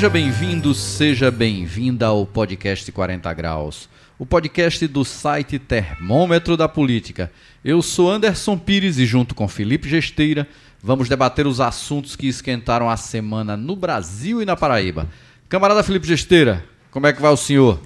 [0.00, 3.86] Seja bem-vindo, seja bem-vinda ao podcast 40 Graus,
[4.18, 7.30] o podcast do site Termômetro da Política.
[7.62, 10.48] Eu sou Anderson Pires e, junto com Felipe Gesteira,
[10.82, 15.06] vamos debater os assuntos que esquentaram a semana no Brasil e na Paraíba.
[15.50, 17.78] Camarada Felipe Gesteira, como é que vai o senhor?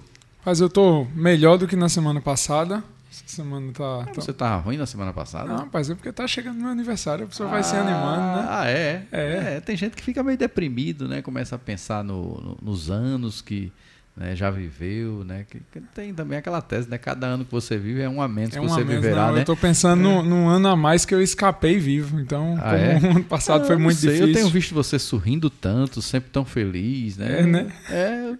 [0.46, 2.84] Mas eu tô melhor do que na semana passada.
[3.26, 4.04] Semana tá.
[4.04, 4.12] tá...
[4.14, 5.48] Você tava ruim na semana passada?
[5.48, 8.46] Não, rapaz, é porque tá chegando meu aniversário, a pessoa ah, vai se animando, né?
[8.48, 9.06] Ah, é?
[9.10, 9.54] é?
[9.56, 9.60] é?
[9.60, 11.22] Tem gente que fica meio deprimido, né?
[11.22, 13.72] Começa a pensar no, no, nos anos que
[14.16, 15.44] né, já viveu, né?
[15.50, 16.96] Que, que, tem também aquela tese, né?
[16.96, 19.26] Cada ano que você vive é um a menos é que um você menos, viverá,
[19.26, 19.38] não, né?
[19.38, 20.22] Eu estou pensando é.
[20.22, 22.20] num, ano a mais que eu escapei vivo.
[22.20, 22.96] Então, ah, é?
[23.02, 24.28] o ano passado foi muito sei, difícil.
[24.28, 27.40] Eu tenho visto você sorrindo tanto, sempre tão feliz, né?
[27.40, 27.72] É, né?
[27.90, 28.34] É.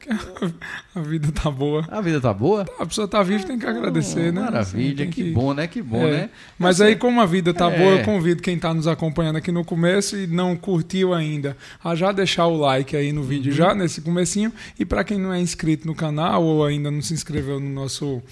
[0.95, 1.84] A vida tá boa.
[1.91, 2.65] A vida tá boa?
[2.79, 4.43] A pessoa tá viva, tem que agradecer, né?
[4.43, 5.66] Maravilha, assim, que, que, bom, né?
[5.66, 6.10] Que bom, é.
[6.10, 6.30] né?
[6.56, 8.04] Mas aí, como a vida tá boa, eu é.
[8.04, 12.46] convido quem está nos acompanhando aqui no começo e não curtiu ainda, a já deixar
[12.46, 13.56] o like aí no vídeo uhum.
[13.56, 14.52] já, nesse comecinho.
[14.79, 18.23] E para quem não é inscrito no canal, ou ainda não se inscreveu no nosso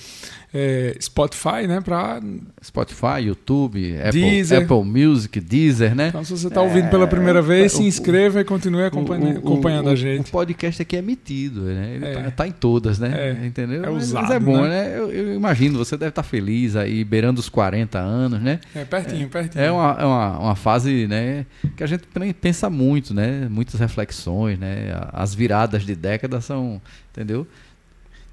[0.54, 1.80] é, Spotify, né?
[1.80, 2.20] Pra...
[2.62, 6.08] Spotify, YouTube, Apple, Apple Music, Deezer, né?
[6.08, 9.36] Então, se você está ouvindo pela primeira é, vez, o, se inscreva e continue acompanhando,
[9.36, 10.28] o, acompanhando a gente.
[10.28, 11.94] O podcast aqui é emitido, né?
[11.94, 12.12] Ele é.
[12.12, 13.38] tá, tá, em todas, né?
[13.40, 13.46] É.
[13.46, 13.82] Entendeu?
[13.82, 14.68] É usado, mas, é bom, né?
[14.68, 14.98] né?
[14.98, 18.60] Eu, eu, imagino, você deve estar tá feliz aí, beirando os 40 anos, né?
[18.74, 19.64] É, pertinho, pertinho.
[19.64, 21.46] É uma, é uma, uma fase, né?
[21.76, 22.04] Que a gente
[22.40, 23.48] pensa muito, né?
[23.48, 24.88] Muitas reflexões, né?
[25.14, 26.80] As viradas de décadas são,
[27.10, 27.46] entendeu?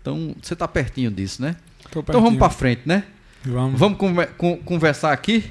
[0.01, 1.55] Então, você está pertinho disso, né?
[1.91, 3.03] Então vamos para frente, né?
[3.43, 3.79] Vamos.
[3.79, 3.97] Vamos
[4.63, 5.43] conversar aqui.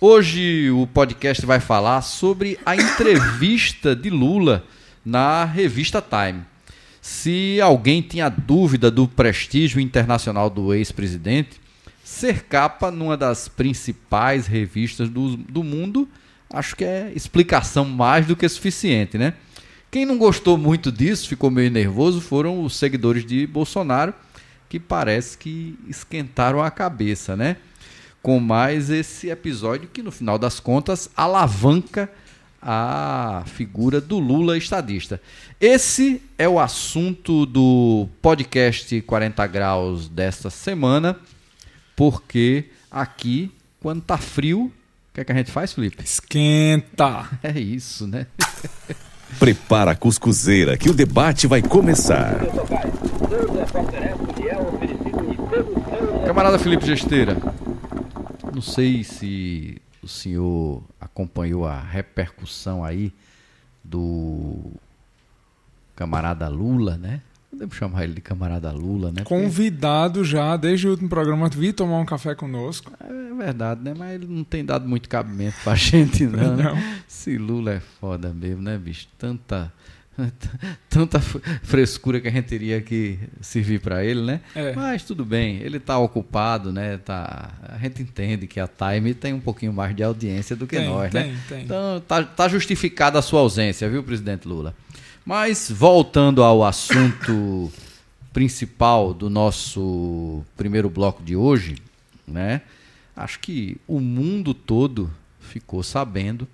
[0.00, 4.64] Hoje o podcast vai falar sobre a entrevista de Lula
[5.04, 6.42] na revista Time.
[7.02, 11.60] Se alguém tinha dúvida do prestígio internacional do ex-presidente,
[12.04, 16.08] ser capa numa das principais revistas do, do mundo,
[16.52, 19.34] acho que é explicação mais do que suficiente, né?
[19.90, 24.14] Quem não gostou muito disso, ficou meio nervoso, foram os seguidores de Bolsonaro,
[24.74, 27.58] que parece que esquentaram a cabeça, né?
[28.20, 32.10] Com mais esse episódio que, no final das contas, alavanca
[32.60, 35.22] a figura do Lula estadista.
[35.60, 41.16] Esse é o assunto do podcast 40 Graus desta semana,
[41.94, 46.02] porque aqui, quando tá frio, o que, é que a gente faz, Felipe?
[46.02, 47.28] Esquenta!
[47.44, 48.26] É isso, né?
[49.38, 52.40] Prepara a cuscuzeira que o debate vai começar.
[56.26, 57.36] Camarada Felipe Gesteira,
[58.52, 63.12] não sei se o senhor acompanhou a repercussão aí
[63.82, 64.72] do
[65.94, 67.20] camarada Lula, né?
[67.50, 69.22] Podemos chamar ele de camarada Lula, né?
[69.22, 72.90] Convidado já, desde o último programa, vi tomar um café conosco.
[73.00, 73.94] É verdade, né?
[73.96, 76.56] Mas ele não tem dado muito cabimento pra gente, não.
[76.56, 76.76] não.
[77.08, 79.06] Esse Lula é foda mesmo, né, bicho?
[79.18, 79.72] Tanta.
[80.88, 84.40] Tanta frescura que a gente teria que servir para ele, né?
[84.54, 84.72] É.
[84.74, 86.98] Mas tudo bem, ele está ocupado, né?
[86.98, 90.76] Tá, a gente entende que a Time tem um pouquinho mais de audiência do que
[90.76, 91.40] tem, nós, tem, né?
[91.48, 91.64] Tem.
[91.64, 94.74] Então tá, tá justificada a sua ausência, viu, presidente Lula?
[95.24, 97.72] Mas voltando ao assunto
[98.32, 101.76] principal do nosso primeiro bloco de hoje,
[102.26, 102.62] né?
[103.16, 105.10] Acho que o mundo todo
[105.40, 106.48] ficou sabendo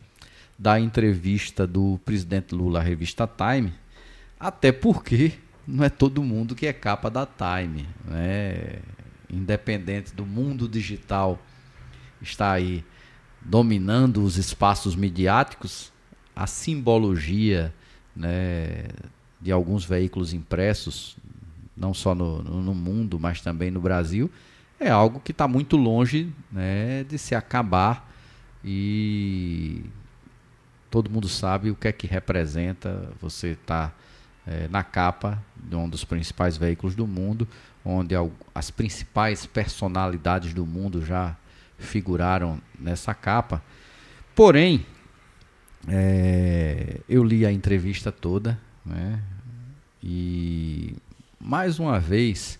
[0.61, 3.73] da entrevista do presidente Lula à revista Time,
[4.39, 5.33] até porque
[5.67, 8.81] não é todo mundo que é capa da Time, né?
[9.31, 11.41] Independente do mundo digital
[12.21, 12.85] está aí
[13.41, 15.91] dominando os espaços midiáticos,
[16.37, 17.73] a simbologia
[18.15, 18.85] né,
[19.41, 21.17] de alguns veículos impressos,
[21.75, 24.31] não só no, no mundo, mas também no Brasil,
[24.79, 28.13] é algo que está muito longe né, de se acabar
[28.63, 29.87] e
[30.91, 33.95] todo mundo sabe o que é que representa você estar tá,
[34.47, 37.47] é, na capa de um dos principais veículos do mundo,
[37.85, 38.15] onde
[38.55, 41.37] as principais personalidades do mundo já
[41.79, 43.63] figuraram nessa capa.
[44.35, 44.85] Porém,
[45.89, 49.21] é, eu li a entrevista toda, né?
[50.03, 50.95] E
[51.39, 52.59] mais uma vez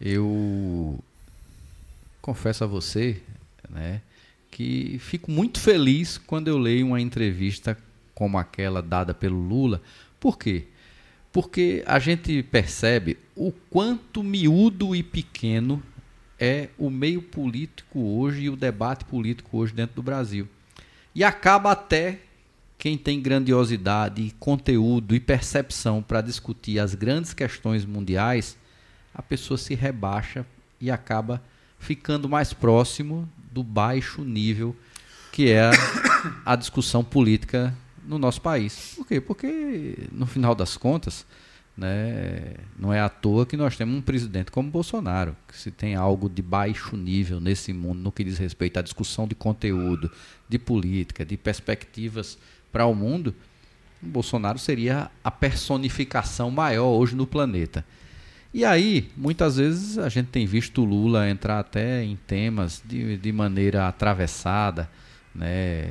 [0.00, 0.98] eu
[2.20, 3.22] confesso a você,
[3.68, 4.00] né,
[4.54, 7.76] que fico muito feliz quando eu leio uma entrevista
[8.14, 9.82] como aquela dada pelo Lula.
[10.20, 10.68] Por quê?
[11.32, 15.82] Porque a gente percebe o quanto miúdo e pequeno
[16.38, 20.48] é o meio político hoje e o debate político hoje dentro do Brasil.
[21.12, 22.20] E acaba até
[22.78, 28.56] quem tem grandiosidade, conteúdo e percepção para discutir as grandes questões mundiais,
[29.12, 30.46] a pessoa se rebaixa
[30.80, 31.42] e acaba
[31.76, 34.76] ficando mais próximo do baixo nível
[35.32, 35.70] que é
[36.44, 37.74] a discussão política
[38.06, 38.94] no nosso país.
[38.96, 39.20] Por quê?
[39.20, 41.26] Porque, no final das contas,
[41.76, 45.94] né, não é à toa que nós temos um presidente como Bolsonaro, que se tem
[45.94, 50.10] algo de baixo nível nesse mundo, no que diz respeito à discussão de conteúdo,
[50.48, 52.38] de política, de perspectivas
[52.70, 53.34] para o mundo,
[54.00, 57.84] Bolsonaro seria a personificação maior hoje no planeta.
[58.54, 63.16] E aí, muitas vezes, a gente tem visto o Lula entrar até em temas de,
[63.16, 64.88] de maneira atravessada,
[65.34, 65.88] né,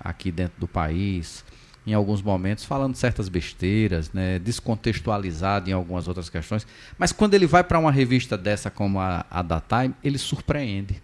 [0.00, 1.44] aqui dentro do país,
[1.86, 6.66] em alguns momentos, falando certas besteiras, né, descontextualizado em algumas outras questões.
[6.98, 11.00] Mas quando ele vai para uma revista dessa como a, a da Time, ele surpreende.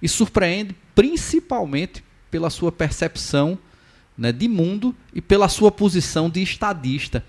[0.00, 3.58] E surpreende principalmente pela sua percepção
[4.16, 7.22] né, de mundo e pela sua posição de estadista.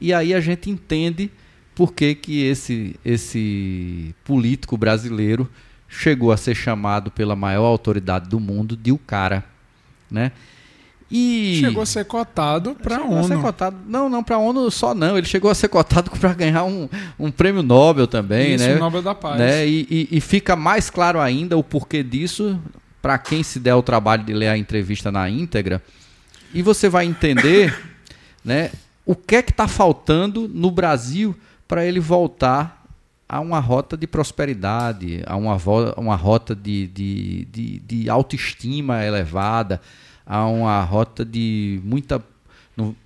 [0.00, 1.28] E aí a gente entende
[1.76, 5.48] por que, que esse, esse político brasileiro
[5.86, 9.44] chegou a ser chamado pela maior autoridade do mundo de o cara,
[10.10, 10.32] né?
[11.10, 13.40] E chegou a ser cotado para a ONU.
[13.40, 15.16] Cotado, não, não para a ONU só não.
[15.16, 16.88] Ele chegou a ser cotado para ganhar um,
[17.18, 18.76] um prêmio Nobel também, Isso, né?
[18.76, 19.38] O Nobel da Paz.
[19.38, 19.68] Né?
[19.68, 22.58] E, e, e fica mais claro ainda o porquê disso
[23.00, 25.80] para quem se der o trabalho de ler a entrevista na íntegra.
[26.54, 27.78] E você vai entender,
[28.42, 28.70] né?
[29.04, 32.84] O que é que está faltando no Brasil para ele voltar
[33.28, 35.56] a uma rota de prosperidade, a uma,
[35.96, 39.80] uma rota de, de, de, de autoestima elevada,
[40.24, 42.22] a uma rota de muita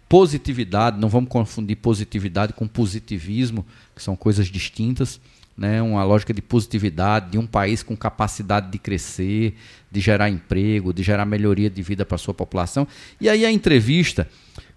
[0.08, 3.64] positividade, não vamos confundir positividade com positivismo,
[3.94, 5.20] que são coisas distintas,
[5.56, 5.80] né?
[5.80, 9.54] uma lógica de positividade, de um país com capacidade de crescer,
[9.90, 12.88] de gerar emprego, de gerar melhoria de vida para a sua população.
[13.20, 14.28] E aí a entrevista,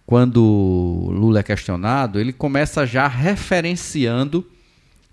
[0.05, 4.45] quando Lula é questionado, ele começa já referenciando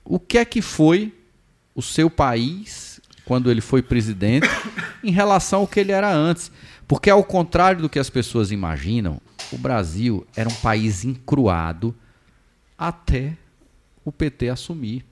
[0.04, 1.12] o que é que foi
[1.74, 4.48] o seu país quando ele foi presidente
[5.04, 6.50] em relação ao que ele era antes.
[6.88, 9.20] Porque, ao contrário do que as pessoas imaginam,
[9.52, 11.94] o Brasil era um país encruado
[12.76, 13.36] até
[14.04, 15.04] o PT assumir.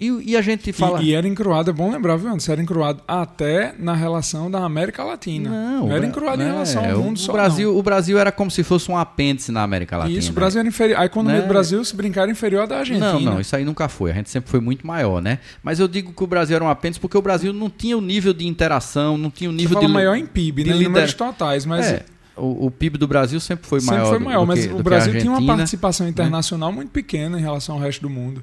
[0.00, 1.02] E, e, a gente fala.
[1.02, 2.52] E, e, era encruado, é bom lembrar, viu, Anderson?
[2.52, 5.50] Era encruado até na relação da América Latina.
[5.50, 7.32] Não, era encruado é, em relação ao mundo o só.
[7.32, 7.78] Brasil, não.
[7.78, 10.18] o Brasil era como se fosse um apêndice na América Latina.
[10.18, 10.98] Isso, o Brasil era inferior.
[10.98, 11.46] A economia né?
[11.46, 13.12] do Brasil, se brincar, era inferior à da Argentina.
[13.12, 14.10] Não, não, isso aí nunca foi.
[14.10, 15.38] A gente sempre foi muito maior, né?
[15.62, 18.00] Mas eu digo que o Brasil era um apêndice porque o Brasil não tinha o
[18.00, 19.92] nível de interação, não tinha o nível Você de.
[19.92, 20.76] maior em PIB, né?
[20.76, 21.86] Em números totais, mas.
[21.86, 22.04] É.
[22.36, 24.12] O, o, PIB do Brasil sempre foi sempre maior.
[24.12, 26.10] Sempre foi maior, mas que, o Brasil tinha uma participação né?
[26.10, 26.76] internacional né?
[26.76, 28.42] muito pequena em relação ao resto do mundo.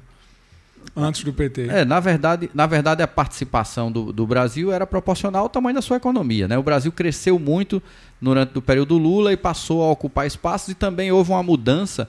[0.96, 1.68] Antes do PT.
[1.68, 5.82] É, na verdade, na verdade a participação do, do Brasil era proporcional ao tamanho da
[5.82, 6.48] sua economia.
[6.48, 6.58] Né?
[6.58, 7.82] O Brasil cresceu muito
[8.20, 12.08] durante o período Lula e passou a ocupar espaços e também houve uma mudança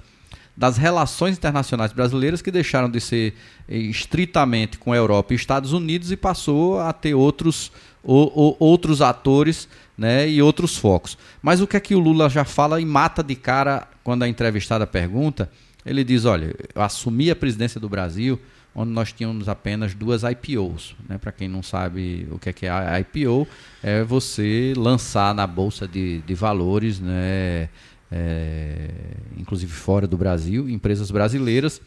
[0.60, 3.34] das relações internacionais brasileiras que deixaram de ser
[3.68, 7.72] eh, estritamente com a Europa e Estados Unidos e passou a ter outros,
[8.04, 11.18] outros atores né, e outros focos.
[11.42, 14.28] Mas o que é que o Lula já fala e mata de cara quando a
[14.28, 15.50] entrevistada pergunta?
[15.86, 18.38] Ele diz: olha, eu assumi a presidência do Brasil
[18.74, 20.96] onde nós tínhamos apenas duas IPOs.
[21.08, 21.18] Né?
[21.18, 23.48] Para quem não sabe o que é, que é IPO,
[23.84, 27.70] é você lançar na bolsa de, de valores, né?
[28.12, 28.90] É,
[29.38, 31.80] inclusive fora do Brasil, empresas brasileiras,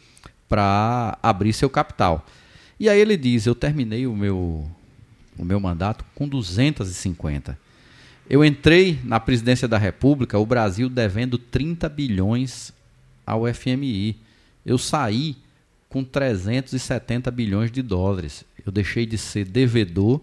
[0.47, 2.25] para abrir seu capital.
[2.79, 4.65] E aí ele diz: Eu terminei o meu,
[5.37, 7.57] o meu mandato com 250.
[8.29, 12.71] Eu entrei na presidência da República, o Brasil devendo 30 bilhões
[13.25, 14.15] ao FMI.
[14.65, 15.35] Eu saí
[15.93, 18.43] com 370 bilhões de dólares.
[18.65, 20.19] Eu deixei de ser devedor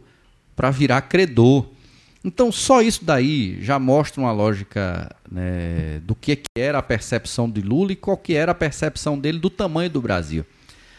[0.57, 1.65] para virar credor.
[2.25, 7.61] Então, só isso daí já mostra uma lógica né, do que, era a percepção de
[7.61, 10.45] Lula e qual que era a percepção dele do tamanho do Brasil.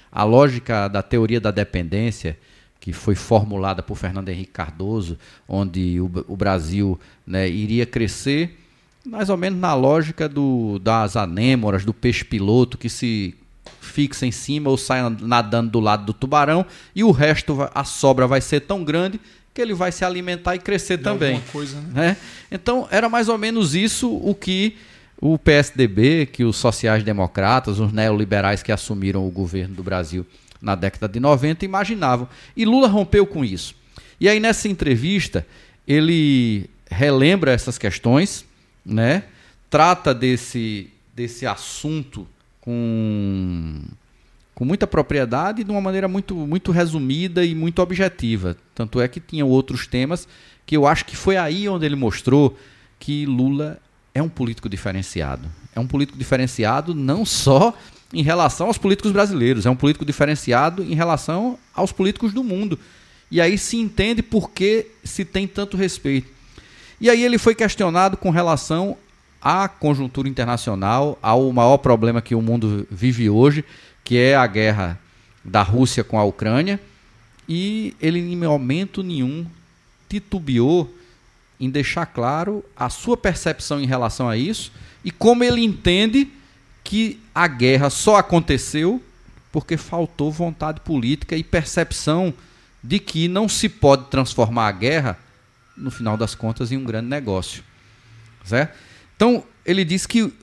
[0.10, 2.38] A lógica da teoria da dependência,
[2.80, 6.98] que foi formulada por Fernando Henrique Cardoso, onde o, o Brasil
[7.28, 8.58] né, iria crescer
[9.06, 13.36] mais ou menos na lógica do, das anêmoras, do peixe piloto, que se
[13.82, 18.28] fixa em cima ou sai nadando do lado do tubarão e o resto, a sobra
[18.28, 19.20] vai ser tão grande
[19.54, 21.42] que ele vai se alimentar e crescer De também.
[21.52, 21.92] Coisa, né?
[21.94, 22.18] né?
[22.50, 24.78] Então era mais ou menos isso o que
[25.20, 30.26] o PSDB, que os sociais-democratas, os neoliberais que assumiram o governo do Brasil
[30.62, 32.30] na década de 90 imaginavam.
[32.56, 33.76] E Lula rompeu com isso.
[34.20, 35.46] E aí nessa entrevista
[35.88, 38.46] ele relembra essas questões,
[38.86, 39.24] né?
[39.70, 42.28] Trata desse desse assunto
[42.62, 43.82] com,
[44.56, 48.56] com muita propriedade e de uma maneira muito, muito resumida e muito objetiva.
[48.74, 50.28] Tanto é que tinham outros temas
[50.66, 52.58] que eu acho que foi aí onde ele mostrou
[53.00, 53.80] que Lula
[54.14, 55.50] é um político diferenciado.
[55.76, 57.74] É um político diferenciado não só
[58.14, 62.78] em relação aos políticos brasileiros, é um político diferenciado em relação aos políticos do mundo.
[63.30, 66.30] E aí se entende por que se tem tanto respeito.
[67.00, 68.98] E aí ele foi questionado com relação
[69.42, 73.66] à conjuntura internacional, ao maior problema que o mundo vive hoje,
[74.04, 75.00] que é a guerra
[75.44, 76.80] da Rússia com a Ucrânia,
[77.48, 79.46] e ele em momento nenhum
[80.08, 80.94] titubeou
[81.60, 84.72] em deixar claro a sua percepção em relação a isso
[85.04, 86.30] e como ele entende
[86.84, 89.02] que a guerra só aconteceu
[89.52, 92.34] porque faltou vontade política e percepção
[92.84, 95.20] de que não se pode transformar a guerra,
[95.78, 97.64] no final das contas, em um grande negócio.
[98.44, 98.76] Certo?
[99.22, 100.34] Então, ele diz que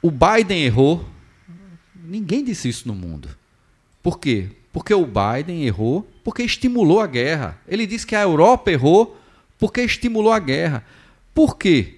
[0.00, 1.06] o Biden errou.
[1.94, 3.28] Ninguém disse isso no mundo.
[4.02, 4.48] Por quê?
[4.72, 7.60] Porque o Biden errou porque estimulou a guerra.
[7.68, 9.20] Ele disse que a Europa errou
[9.58, 10.82] porque estimulou a guerra.
[11.34, 11.96] Por quê?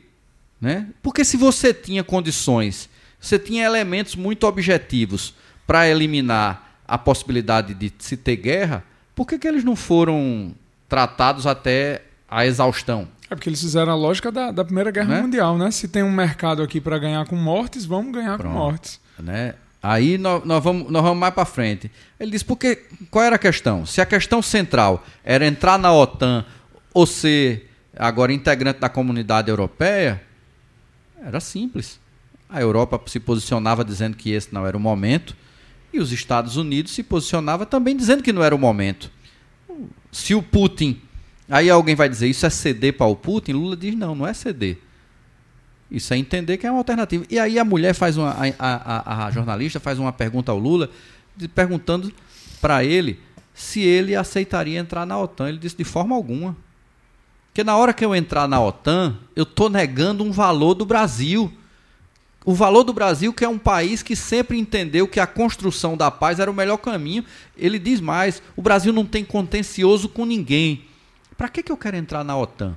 [0.61, 0.89] Né?
[1.01, 2.89] Porque se você tinha condições,
[3.21, 5.35] você tinha elementos muito objetivos
[5.69, 8.83] para eliminar a possibilidade de se ter guerra,
[9.15, 10.53] por que, que eles não foram
[10.89, 13.07] tratados até a exaustão?
[13.31, 15.23] É porque eles fizeram a lógica da, da Primeira Guerra né?
[15.23, 15.71] Mundial, né?
[15.71, 18.53] Se tem um mercado aqui para ganhar com mortes, vamos ganhar Pronto.
[18.53, 19.01] com mortes.
[19.19, 19.55] Né?
[19.83, 21.91] Aí nós, nós, vamos, nós vamos mais para frente.
[22.19, 23.85] Ele diz, porque qual era a questão?
[23.85, 26.45] Se a questão central era entrar na OTAN
[26.95, 30.23] ou ser agora integrante da comunidade europeia,
[31.23, 31.99] era simples.
[32.49, 35.37] A Europa se posicionava dizendo que esse não era o momento.
[35.93, 39.11] E os Estados Unidos se posicionava também dizendo que não era o momento.
[40.13, 41.01] Se o Putin.
[41.49, 43.53] Aí alguém vai dizer, isso é ceder para o Putin?
[43.53, 44.79] Lula diz, não, não é ceder.
[45.91, 47.25] Isso é entender que é uma alternativa.
[47.31, 48.31] E aí a mulher faz uma.
[48.31, 50.91] A, a, a jornalista faz uma pergunta ao Lula,
[51.55, 52.13] perguntando
[52.61, 53.21] para ele
[53.55, 55.49] se ele aceitaria entrar na OTAN.
[55.49, 56.57] Ele disse de forma alguma.
[57.49, 61.53] Porque na hora que eu entrar na OTAN, eu estou negando um valor do Brasil
[62.47, 66.13] o valor do Brasil, que é um país que sempre entendeu que a construção da
[66.13, 67.25] paz era o melhor caminho.
[67.59, 70.85] Ele diz mais: o Brasil não tem contencioso com ninguém.
[71.37, 72.77] Para que, que eu quero entrar na OTAN?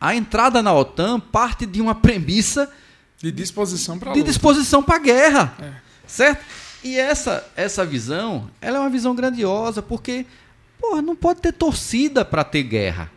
[0.00, 2.72] A entrada na OTAN parte de uma premissa
[3.18, 5.72] de disposição para de disposição para guerra, é.
[6.06, 6.44] certo?
[6.82, 10.26] E essa essa visão, ela é uma visão grandiosa porque
[10.80, 13.10] porra, não pode ter torcida para ter guerra,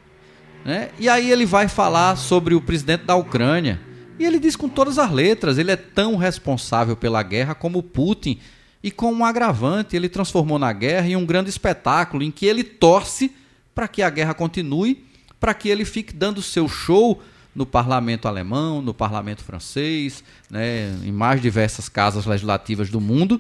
[0.64, 0.92] né?
[1.00, 3.82] E aí ele vai falar sobre o presidente da Ucrânia
[4.18, 8.40] e ele diz com todas as letras: ele é tão responsável pela guerra como Putin.
[8.84, 12.64] E com um agravante, ele transformou na guerra em um grande espetáculo em que ele
[12.64, 13.36] torce
[13.76, 15.06] para que a guerra continue,
[15.40, 17.22] para que ele fique dando seu show
[17.54, 23.40] no parlamento alemão, no parlamento francês, né, em mais diversas casas legislativas do mundo,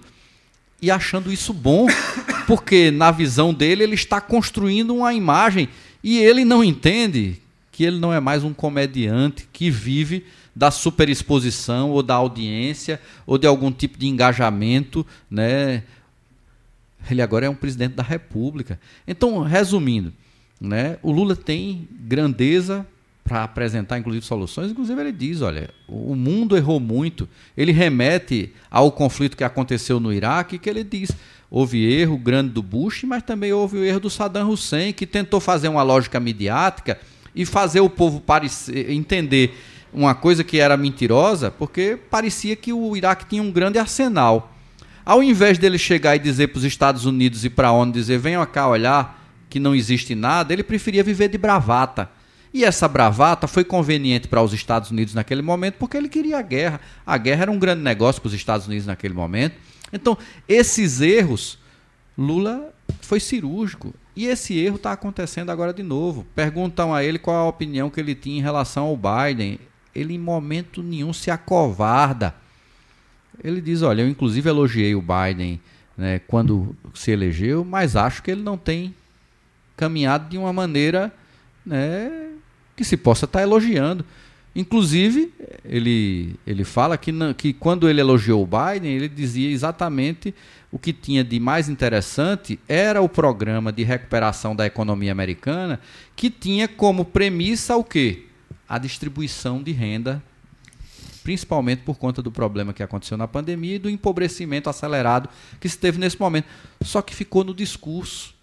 [0.81, 1.87] e achando isso bom,
[2.45, 5.69] porque na visão dele ele está construindo uma imagem
[6.03, 10.25] e ele não entende que ele não é mais um comediante que vive
[10.55, 15.83] da superexposição ou da audiência ou de algum tipo de engajamento, né?
[17.09, 18.79] Ele agora é um presidente da República.
[19.05, 20.13] Então, resumindo,
[20.65, 22.85] né, o Lula tem grandeza
[23.23, 24.71] para apresentar, inclusive, soluções.
[24.71, 27.27] Inclusive, ele diz: olha, o mundo errou muito.
[27.57, 31.11] Ele remete ao conflito que aconteceu no Iraque, que ele diz:
[31.49, 35.39] houve erro grande do Bush, mas também houve o erro do Saddam Hussein, que tentou
[35.39, 36.99] fazer uma lógica midiática
[37.33, 39.57] e fazer o povo parecer, entender
[39.91, 44.51] uma coisa que era mentirosa, porque parecia que o Iraque tinha um grande arsenal.
[45.03, 48.45] Ao invés dele chegar e dizer para os Estados Unidos e para ONU dizer venham
[48.45, 49.24] cá olhar
[49.55, 52.09] que não existe nada, ele preferia viver de bravata.
[52.53, 56.41] E essa bravata foi conveniente para os Estados Unidos naquele momento porque ele queria a
[56.41, 56.81] guerra.
[57.05, 59.55] A guerra era um grande negócio para os Estados Unidos naquele momento.
[59.93, 61.57] Então, esses erros,
[62.17, 63.93] Lula foi cirúrgico.
[64.13, 66.27] E esse erro está acontecendo agora de novo.
[66.35, 69.57] Perguntam a ele qual a opinião que ele tinha em relação ao Biden
[69.95, 72.35] ele em momento nenhum se acovarda.
[73.41, 75.61] Ele diz: Olha, eu inclusive elogiei o Biden
[75.97, 78.93] né, quando se elegeu, mas acho que ele não tem
[79.75, 81.13] caminhado de uma maneira
[81.65, 82.29] né,
[82.75, 84.05] que se possa estar tá elogiando.
[84.55, 85.33] Inclusive,
[85.65, 90.33] ele, ele fala que, que quando ele elogiou o Biden, ele dizia exatamente
[90.71, 95.79] o que tinha de mais interessante era o programa de recuperação da economia americana,
[96.15, 98.25] que tinha como premissa o quê?
[98.67, 100.21] a distribuição de renda,
[101.23, 105.29] principalmente por conta do problema que aconteceu na pandemia e do empobrecimento acelerado
[105.59, 106.47] que se teve nesse momento.
[106.81, 108.34] Só que ficou no discurso.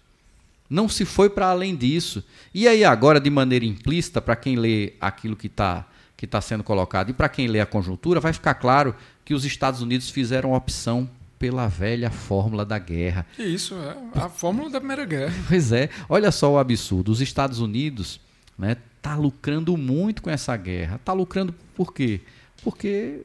[0.73, 2.23] Não se foi para além disso.
[2.51, 5.87] E aí, agora, de maneira implícita, para quem lê aquilo que está
[6.17, 9.45] que tá sendo colocado e para quem lê a conjuntura, vai ficar claro que os
[9.45, 13.25] Estados Unidos fizeram a opção pela velha fórmula da guerra.
[13.37, 15.33] Isso, é a fórmula da Primeira Guerra.
[15.47, 15.89] Pois é.
[16.09, 17.11] Olha só o absurdo.
[17.11, 18.19] Os Estados Unidos
[18.57, 20.95] né, está lucrando muito com essa guerra.
[20.95, 22.21] Está lucrando por quê?
[22.63, 23.21] Porque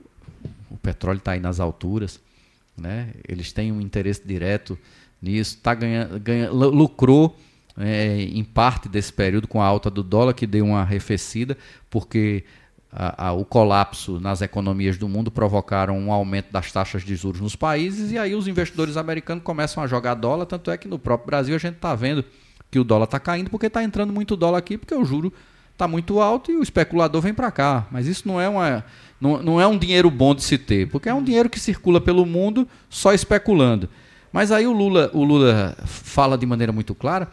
[0.71, 2.21] o petróleo está aí nas alturas,
[2.76, 3.12] né?
[3.26, 4.76] eles têm um interesse direto
[5.21, 7.37] nisso, tá ganhando, ganha, lucrou
[7.77, 11.57] é, em parte desse período com a alta do dólar, que deu uma arrefecida,
[11.91, 12.45] porque
[12.93, 17.41] a, a, o colapso nas economias do mundo provocaram um aumento das taxas de juros
[17.41, 20.99] nos países e aí os investidores americanos começam a jogar dólar, tanto é que no
[20.99, 22.25] próprio Brasil a gente está vendo
[22.71, 25.33] que o dólar está caindo porque está entrando muito dólar aqui, porque o juro
[25.73, 27.87] está muito alto e o especulador vem para cá.
[27.91, 28.85] Mas isso não é, uma,
[29.21, 32.01] não, não é um dinheiro bom de se ter, porque é um dinheiro que circula
[32.01, 33.89] pelo mundo só especulando.
[34.32, 37.28] Mas aí o Lula, o Lula fala de maneira muito clara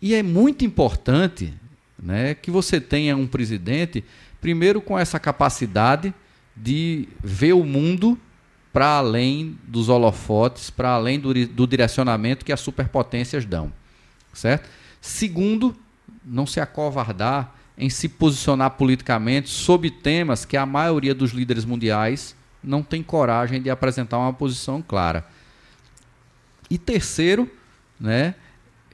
[0.00, 1.52] e é muito importante
[2.00, 4.04] né, que você tenha um presidente
[4.42, 6.12] Primeiro, com essa capacidade
[6.56, 8.18] de ver o mundo
[8.72, 13.72] para além dos holofotes, para além do, do direcionamento que as superpotências dão.
[14.32, 14.68] Certo?
[15.00, 15.76] Segundo,
[16.24, 22.34] não se acovardar em se posicionar politicamente sobre temas que a maioria dos líderes mundiais
[22.64, 25.24] não tem coragem de apresentar uma posição clara.
[26.72, 27.50] E terceiro,
[28.00, 28.34] né,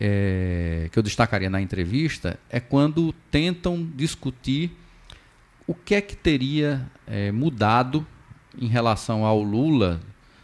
[0.00, 4.72] é, que eu destacaria na entrevista, é quando tentam discutir
[5.64, 8.04] o que é que teria é, mudado
[8.60, 10.00] em relação ao Lula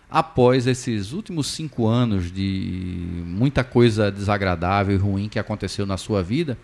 [0.08, 6.22] após esses últimos cinco anos de muita coisa desagradável e ruim que aconteceu na sua
[6.22, 6.56] vida?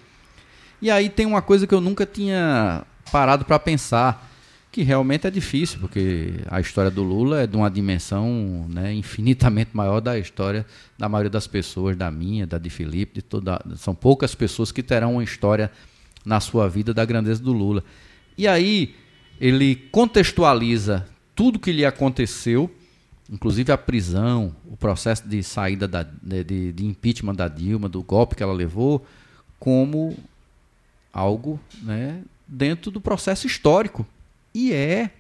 [0.81, 4.30] E aí tem uma coisa que eu nunca tinha parado para pensar,
[4.71, 9.71] que realmente é difícil, porque a história do Lula é de uma dimensão né, infinitamente
[9.73, 10.65] maior da história
[10.97, 13.61] da maioria das pessoas, da minha, da de Felipe, de toda.
[13.77, 15.73] São poucas pessoas que terão uma história
[16.25, 17.83] na sua vida da grandeza do Lula.
[18.39, 18.95] E aí
[19.41, 22.71] ele contextualiza tudo que lhe aconteceu,
[23.29, 28.37] inclusive a prisão, o processo de saída da, de, de impeachment da Dilma, do golpe
[28.37, 29.05] que ela levou,
[29.59, 30.17] como
[31.13, 34.07] algo né, dentro do processo histórico.
[34.55, 35.11] E é.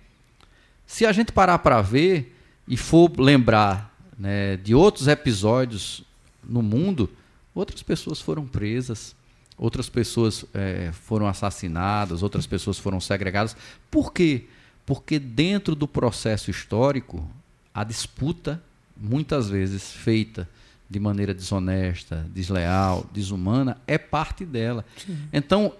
[0.86, 6.04] Se a gente parar para ver e for lembrar né, de outros episódios
[6.42, 7.08] no mundo,
[7.54, 9.14] outras pessoas foram presas,
[9.56, 13.56] outras pessoas é, foram assassinadas, outras pessoas foram segregadas.
[13.90, 14.44] Por quê?
[14.84, 17.28] Porque dentro do processo histórico,
[17.72, 18.62] a disputa,
[18.96, 20.48] muitas vezes feita
[20.88, 24.84] de maneira desonesta, desleal, desumana, é parte dela.
[24.96, 25.16] Sim.
[25.32, 25.72] Então,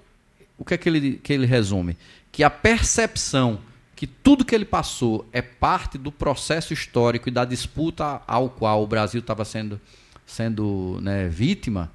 [0.56, 1.96] o que é que ele, que ele resume?
[2.40, 3.58] Que a percepção
[3.94, 8.82] que tudo que ele passou é parte do processo histórico e da disputa ao qual
[8.82, 9.78] o Brasil estava sendo,
[10.24, 11.92] sendo né, vítima,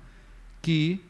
[0.62, 1.02] que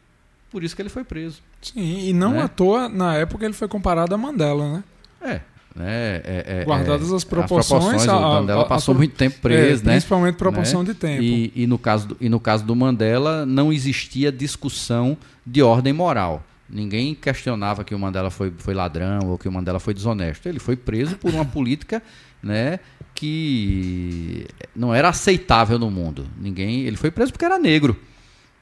[0.49, 1.41] por isso que ele foi preso.
[1.61, 2.43] Sim, e não né?
[2.43, 4.83] à toa, na época, ele foi comparado a Mandela, né?
[5.21, 5.41] É.
[5.75, 6.21] Né?
[6.23, 9.15] É, é, Guardadas é, as proporções, as proporções a, o Mandela a, passou a, muito
[9.17, 9.91] tempo preso, é, né?
[9.95, 10.93] Principalmente proporção né?
[10.93, 11.21] de tempo.
[11.21, 15.91] E, e, no caso do, e no caso do Mandela, não existia discussão de ordem
[15.91, 16.41] moral.
[16.67, 20.49] Ninguém questionava que o Mandela foi, foi ladrão ou que o Mandela foi desonesto.
[20.49, 22.01] Ele foi preso por uma política
[22.41, 22.79] né,
[23.13, 26.27] que não era aceitável no mundo.
[26.37, 27.99] Ninguém, ele foi preso porque era negro.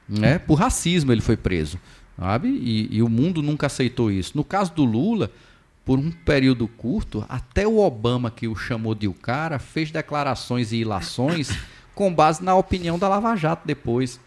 [0.08, 0.38] Né?
[0.38, 1.78] Por racismo ele foi preso.
[2.18, 2.48] Sabe?
[2.48, 4.36] E, e o mundo nunca aceitou isso.
[4.36, 5.30] No caso do Lula,
[5.84, 10.72] por um período curto, até o Obama, que o chamou de o cara, fez declarações
[10.72, 11.56] e ilações
[11.94, 14.20] com base na opinião da Lava Jato depois.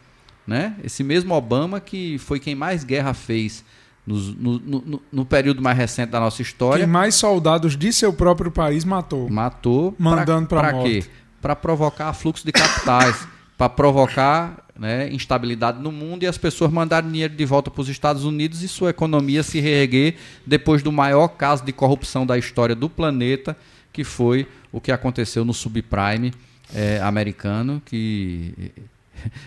[0.47, 0.75] Né?
[0.81, 3.65] Esse mesmo Obama que foi quem mais guerra fez
[4.05, 6.86] no, no, no, no, período mais recente da nossa história.
[6.86, 9.29] Quem mais soldados de seu próprio país matou.
[9.29, 9.93] Matou.
[9.99, 11.03] Mandando para quê?
[11.41, 17.12] Para provocar fluxo de capitais, para provocar né, instabilidade no mundo e as pessoas mandarem
[17.12, 21.27] dinheiro de volta para os Estados Unidos e sua economia se reerguer depois do maior
[21.27, 23.57] caso de corrupção da história do planeta,
[23.91, 26.33] que foi o que aconteceu no subprime
[26.73, 28.71] é, americano, que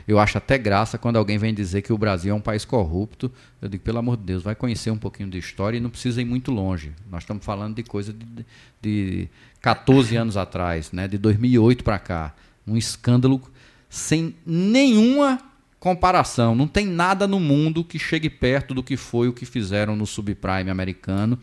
[0.06, 3.30] eu acho até graça quando alguém vem dizer que o Brasil é um país corrupto.
[3.60, 6.20] Eu digo, pelo amor de Deus, vai conhecer um pouquinho de história e não precisa
[6.20, 6.92] ir muito longe.
[7.10, 8.46] Nós estamos falando de coisa de,
[8.80, 9.28] de
[9.60, 12.34] 14 anos atrás, né, de 2008 para cá.
[12.66, 13.40] Um escândalo
[13.88, 15.40] sem nenhuma
[15.78, 16.54] comparação.
[16.54, 20.06] Não tem nada no mundo que chegue perto do que foi o que fizeram no
[20.06, 21.38] subprime americano.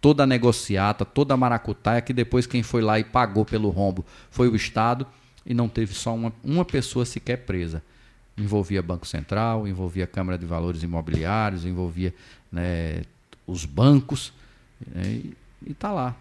[0.00, 4.06] Toda a negociata, toda a maracutaia, que depois quem foi lá e pagou pelo rombo
[4.30, 5.06] foi o Estado
[5.44, 7.82] e não teve só uma, uma pessoa sequer presa.
[8.36, 12.14] Envolvia Banco Central, envolvia Câmara de Valores Imobiliários, envolvia
[12.50, 13.02] né,
[13.46, 14.32] os bancos
[14.94, 16.16] né, e está lá.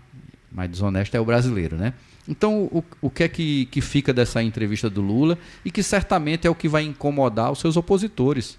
[0.52, 1.94] Mas desonesto é o brasileiro, né?
[2.28, 6.46] Então, o, o que é que, que fica dessa entrevista do Lula e que certamente
[6.46, 8.58] é o que vai incomodar os seus opositores?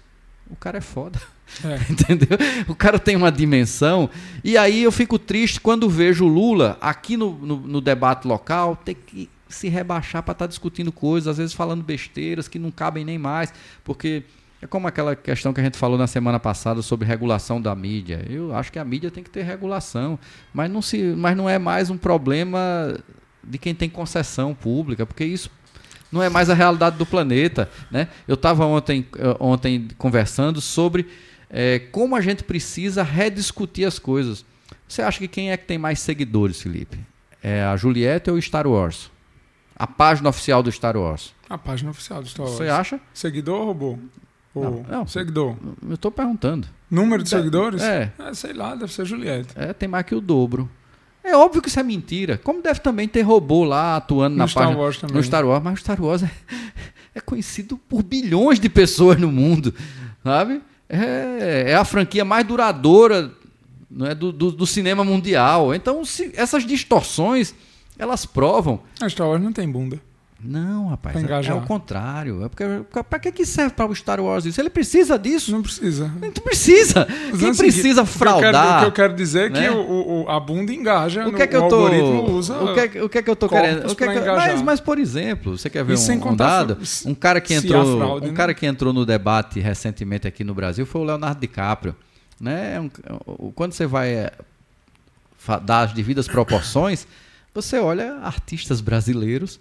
[0.49, 1.19] O cara é foda.
[1.63, 1.79] É.
[1.91, 2.37] Entendeu?
[2.67, 4.09] O cara tem uma dimensão.
[4.43, 8.75] E aí eu fico triste quando vejo o Lula aqui no, no, no debate local
[8.75, 12.71] ter que se rebaixar para estar tá discutindo coisas, às vezes falando besteiras que não
[12.71, 13.53] cabem nem mais.
[13.83, 14.23] Porque
[14.61, 18.25] é como aquela questão que a gente falou na semana passada sobre regulação da mídia.
[18.29, 20.19] Eu acho que a mídia tem que ter regulação,
[20.53, 22.95] mas não, se, mas não é mais um problema
[23.43, 25.49] de quem tem concessão pública, porque isso
[26.11, 27.69] não é mais a realidade do planeta.
[27.89, 28.07] Né?
[28.27, 31.07] Eu estava ontem, eh, ontem conversando sobre
[31.49, 34.45] é, como a gente precisa rediscutir as coisas.
[34.87, 36.97] Você acha que quem é que tem mais seguidores, Felipe?
[37.43, 39.10] É a Juliette ou o Star Wars?
[39.81, 41.33] A página oficial do Star Wars.
[41.49, 42.57] A página oficial do Star Wars.
[42.57, 42.99] Você acha?
[43.13, 43.97] Seguidor ou robô?
[44.53, 45.07] Ou Não, não.
[45.07, 45.55] seguidor.
[45.87, 46.67] Eu estou perguntando.
[46.89, 47.81] Número de seguidores?
[47.81, 48.11] É.
[48.33, 49.49] Sei lá, deve ser Juliette.
[49.55, 50.69] É, tem mais que o dobro.
[51.23, 52.37] É óbvio que isso é mentira.
[52.37, 54.81] Como deve também ter robô lá atuando No na Star página.
[54.83, 55.15] Wars também.
[55.15, 56.31] No Star Wars, mas o Star Wars é,
[57.15, 59.73] é conhecido por bilhões de pessoas no mundo.
[60.23, 60.61] Sabe?
[60.89, 63.31] É, é a franquia mais duradoura
[63.89, 65.73] não é, do, do, do cinema mundial.
[65.73, 67.55] Então, se- essas distorções,
[67.97, 68.79] elas provam.
[69.01, 69.99] A Star Wars não tem bunda.
[70.43, 72.43] Não, rapaz, Pra é, é o contrário.
[72.43, 72.63] É porque,
[73.07, 74.59] pra que, que serve para o Star Wars isso?
[74.59, 75.51] Ele precisa disso?
[75.51, 76.11] Não precisa.
[76.19, 77.07] Não precisa.
[77.29, 78.77] Mas Quem precisa fraudar?
[78.79, 79.61] O que eu quero dizer é né?
[79.61, 81.27] que o, o- a bunda engaja.
[81.27, 81.75] O que é que no- eu tô.
[81.75, 82.57] algoritmo usa.
[82.57, 83.91] o, que é, que- o que é que eu tô querendo?
[83.91, 86.75] O que é que mas, mas, por exemplo, você quer ver um, um dado?
[87.05, 88.35] Um cara que entrou, fraude, um né?
[88.35, 91.95] cara que entrou no debate recentemente aqui no Brasil foi o Leonardo DiCaprio,
[92.39, 92.79] né?
[92.79, 92.89] Um-
[93.27, 94.31] o- quando você vai é,
[95.63, 97.05] dar as devidas proporções,
[97.53, 99.59] você olha artistas brasileiros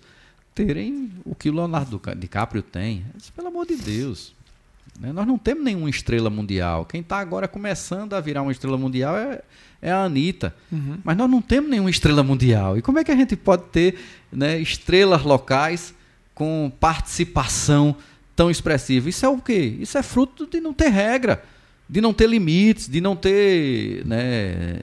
[0.54, 3.04] terem o que o Leonardo Ca- DiCaprio tem.
[3.34, 4.32] Pelo amor de Deus.
[5.00, 5.12] né?
[5.12, 6.84] Nós não temos nenhuma estrela mundial.
[6.84, 9.40] Quem está agora começando a virar uma estrela mundial é,
[9.80, 10.54] é a Anitta.
[10.70, 10.98] Uhum.
[11.02, 12.76] Mas nós não temos nenhuma estrela mundial.
[12.76, 13.98] E como é que a gente pode ter
[14.32, 15.94] né, estrelas locais
[16.34, 17.96] com participação
[18.36, 19.08] tão expressiva?
[19.08, 19.76] Isso é o quê?
[19.80, 21.42] Isso é fruto de não ter regra,
[21.88, 24.04] de não ter limites, de não ter.
[24.04, 24.80] Né,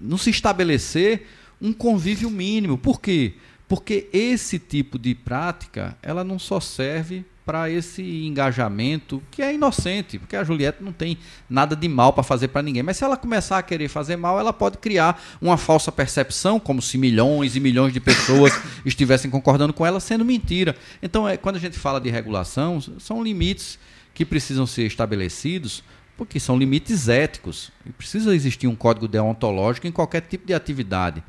[0.00, 1.26] não se estabelecer
[1.60, 2.78] um convívio mínimo.
[2.78, 3.34] Por quê?
[3.68, 10.18] Porque esse tipo de prática, ela não só serve para esse engajamento que é inocente,
[10.18, 11.16] porque a Juliette não tem
[11.48, 12.82] nada de mal para fazer para ninguém.
[12.82, 16.82] Mas se ela começar a querer fazer mal, ela pode criar uma falsa percepção, como
[16.82, 18.52] se milhões e milhões de pessoas
[18.84, 20.74] estivessem concordando com ela, sendo mentira.
[21.00, 23.78] Então, é, quando a gente fala de regulação, são limites
[24.12, 25.84] que precisam ser estabelecidos,
[26.16, 27.70] porque são limites éticos.
[27.84, 31.22] E precisa existir um código deontológico em qualquer tipo de atividade.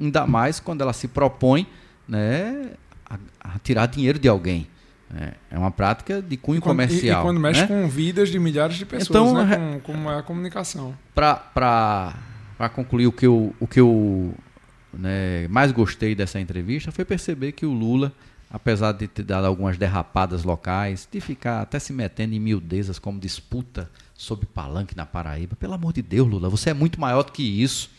[0.00, 1.66] Ainda mais quando ela se propõe
[2.08, 2.70] né,
[3.08, 4.66] a, a tirar dinheiro de alguém.
[5.14, 7.20] É, é uma prática de cunho E quando- e- comercial.
[7.20, 7.66] E, quando mexe né?
[7.66, 9.44] com vidas de milhares de pessoas, Então, né?
[9.44, 10.94] re- Com, como é a comunicação.
[11.14, 14.34] Para concluir, o que eu, o que eu
[14.92, 18.12] né, mais gostei dessa entrevista foi perceber que o Lula,
[18.50, 23.18] apesar de ter dado algumas derrapadas locais, de ficar até se metendo em miudezas como
[23.20, 27.32] disputa sobre palanque na Paraíba, pelo amor de Deus, Lula, você é muito maior do
[27.32, 27.90] que isso.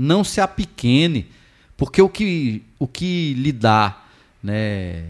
[0.00, 1.28] Não se apequene,
[1.76, 4.04] porque o que, o que lhe dá
[4.40, 5.06] né,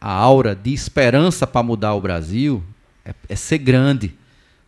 [0.00, 2.62] a aura de esperança para mudar o Brasil
[3.04, 4.14] é, é ser grande.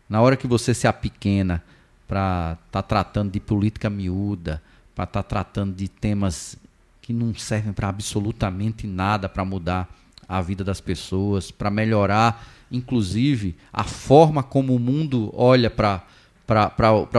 [0.08, 1.62] Na hora que você se apequena
[2.08, 4.60] para estar tratando de política miúda,
[4.96, 6.56] para estar tratando de temas
[7.00, 9.88] que não servem para absolutamente nada para mudar
[10.28, 16.04] a vida das pessoas, para melhorar, inclusive, a forma como o mundo olha para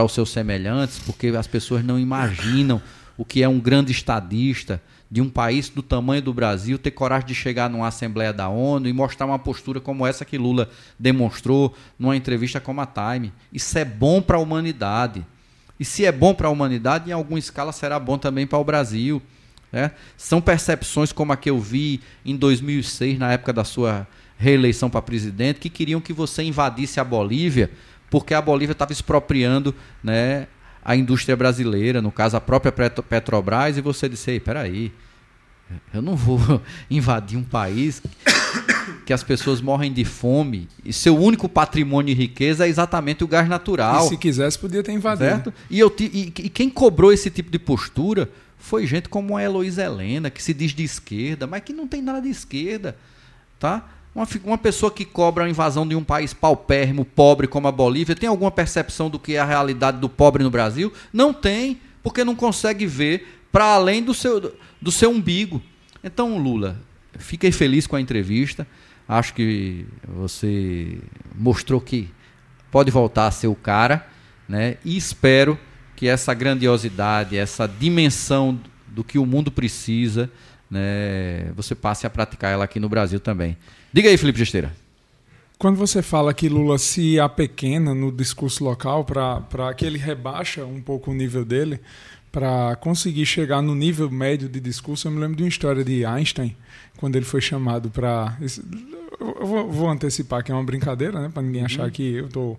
[0.04, 2.80] os seus semelhantes, porque as pessoas não imaginam
[3.16, 7.28] o que é um grande estadista de um país do tamanho do Brasil ter coragem
[7.28, 10.68] de chegar numa Assembleia da ONU e mostrar uma postura como essa que Lula
[10.98, 13.32] demonstrou numa entrevista como a Time.
[13.52, 15.24] Isso é bom para a humanidade.
[15.78, 18.64] E se é bom para a humanidade, em alguma escala será bom também para o
[18.64, 19.22] Brasil.
[19.70, 19.92] né?
[20.16, 25.00] São percepções como a que eu vi em 2006, na época da sua reeleição para
[25.00, 27.70] presidente, que queriam que você invadisse a Bolívia,
[28.20, 30.46] porque a Bolívia estava expropriando né,
[30.84, 34.92] a indústria brasileira, no caso a própria Petro- Petrobras, e você disse, ei, peraí,
[35.92, 36.38] eu não vou
[36.88, 38.00] invadir um país
[39.04, 43.26] que as pessoas morrem de fome e seu único patrimônio e riqueza é exatamente o
[43.28, 44.06] gás natural.
[44.06, 45.24] E se quisesse, podia ter invadido.
[45.28, 45.54] Certo?
[45.68, 49.82] E, eu e- e quem cobrou esse tipo de postura foi gente como a Heloísa
[49.82, 52.96] Helena, que se diz de esquerda, mas que não tem nada de esquerda.
[53.58, 53.88] Tá?
[54.14, 58.14] Uma, uma pessoa que cobra a invasão de um país paupérrimo, pobre como a Bolívia,
[58.14, 60.92] tem alguma percepção do que é a realidade do pobre no Brasil?
[61.12, 65.60] Não tem, porque não consegue ver para além do seu, do seu umbigo.
[66.02, 66.80] Então, Lula,
[67.18, 68.66] fiquei feliz com a entrevista.
[69.08, 70.98] Acho que você
[71.34, 72.08] mostrou que
[72.70, 74.06] pode voltar a ser o cara,
[74.48, 74.76] né?
[74.84, 75.58] E espero
[75.96, 80.30] que essa grandiosidade, essa dimensão do que o mundo precisa,
[80.70, 83.56] né, você passe a praticar ela aqui no Brasil também.
[83.94, 84.72] Diga aí, Felipe Gesteira.
[85.56, 90.82] Quando você fala que Lula se apequena no discurso local para que ele rebaixa um
[90.82, 91.78] pouco o nível dele,
[92.32, 96.04] para conseguir chegar no nível médio de discurso, eu me lembro de uma história de
[96.04, 96.56] Einstein,
[96.96, 98.36] quando ele foi chamado para.
[99.20, 102.58] Eu vou, antecipar que é uma brincadeira, né, para ninguém achar que eu estou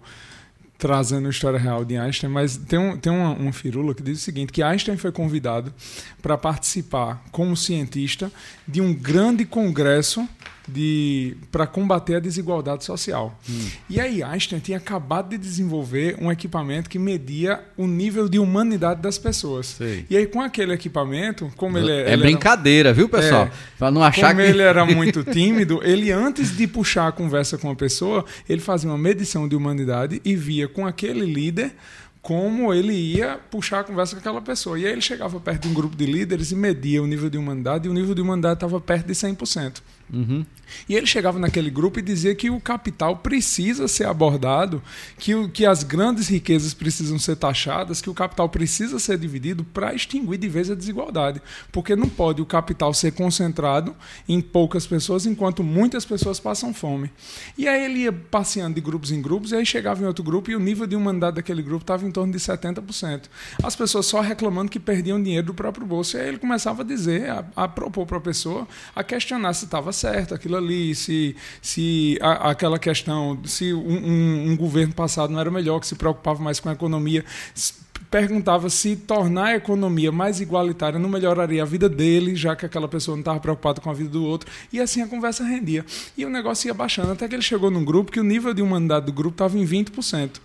[0.77, 4.19] trazendo a história real de Einstein, mas tem, um, tem uma, uma firula que diz
[4.19, 5.73] o seguinte, que Einstein foi convidado
[6.21, 8.31] para participar como cientista
[8.65, 10.25] de um grande congresso
[10.67, 13.37] de para combater a desigualdade social.
[13.49, 13.67] Hum.
[13.89, 19.01] E aí Einstein tinha acabado de desenvolver um equipamento que media o nível de humanidade
[19.01, 19.67] das pessoas.
[19.67, 20.05] Sei.
[20.09, 23.45] E aí com aquele equipamento, como ele é ele brincadeira, era, viu pessoal?
[23.45, 27.11] É, para não achar como que ele era muito tímido, ele antes de puxar a
[27.11, 31.73] conversa com a pessoa, ele fazia uma medição de humanidade e via com aquele líder
[32.25, 34.79] como ele ia puxar a conversa com aquela pessoa.
[34.79, 37.37] E aí ele chegava perto de um grupo de líderes e media o nível de
[37.37, 39.75] humanidade, e o nível de humanidade estava perto de 100%.
[40.11, 40.45] Uhum.
[40.87, 44.81] E ele chegava naquele grupo e dizia que o capital precisa ser abordado,
[45.17, 49.63] que, o, que as grandes riquezas precisam ser taxadas, que o capital precisa ser dividido
[49.63, 51.41] para extinguir de vez a desigualdade.
[51.71, 53.95] Porque não pode o capital ser concentrado
[54.27, 57.11] em poucas pessoas enquanto muitas pessoas passam fome.
[57.57, 60.51] E aí ele ia passeando de grupos em grupos, e aí chegava em outro grupo
[60.51, 63.23] e o nível de humanidade daquele grupo estava em torno de 70%.
[63.63, 66.17] As pessoas só reclamando que perdiam dinheiro do próprio bolso.
[66.17, 69.65] E aí ele começava a dizer, a, a propor para a pessoa, a questionar se
[69.65, 75.31] estava certo aquilo ali, se, se a, aquela questão, se um, um, um, governo passado
[75.31, 77.23] não era melhor, que se preocupava mais com a economia.
[78.11, 82.87] Perguntava se tornar a economia mais igualitária não melhoraria a vida dele, já que aquela
[82.87, 84.49] pessoa não estava preocupada com a vida do outro.
[84.71, 85.85] E assim a conversa rendia.
[86.15, 88.61] E o negócio ia baixando, até que ele chegou num grupo que o nível de
[88.61, 90.39] humanidade do grupo estava em 20%.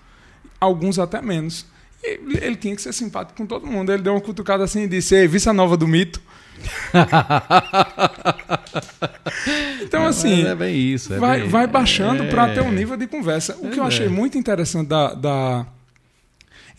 [0.58, 1.66] Alguns até menos.
[2.02, 3.92] E ele tinha que ser simpático com todo mundo.
[3.92, 6.20] Ele deu uma cutucada assim e disse: Ei, vice a nova do mito?
[9.82, 10.46] então, assim.
[10.46, 11.14] É bem isso.
[11.14, 13.56] É vai, bem, vai baixando é, para ter um nível de conversa.
[13.60, 14.08] O que eu achei é.
[14.08, 15.66] muito interessante da, da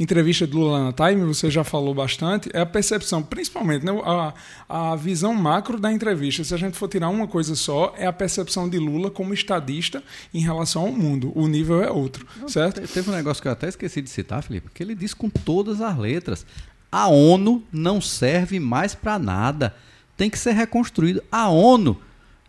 [0.01, 4.33] entrevista do Lula na Time, você já falou bastante, é a percepção, principalmente né, a,
[4.67, 6.43] a visão macro da entrevista.
[6.43, 10.03] Se a gente for tirar uma coisa só, é a percepção de Lula como estadista
[10.33, 11.31] em relação ao mundo.
[11.35, 12.81] O nível é outro, certo?
[12.87, 15.81] Teve um negócio que eu até esqueci de citar, Felipe, que ele disse com todas
[15.81, 16.45] as letras
[16.91, 19.73] a ONU não serve mais para nada.
[20.17, 21.23] Tem que ser reconstruído.
[21.31, 21.97] A ONU.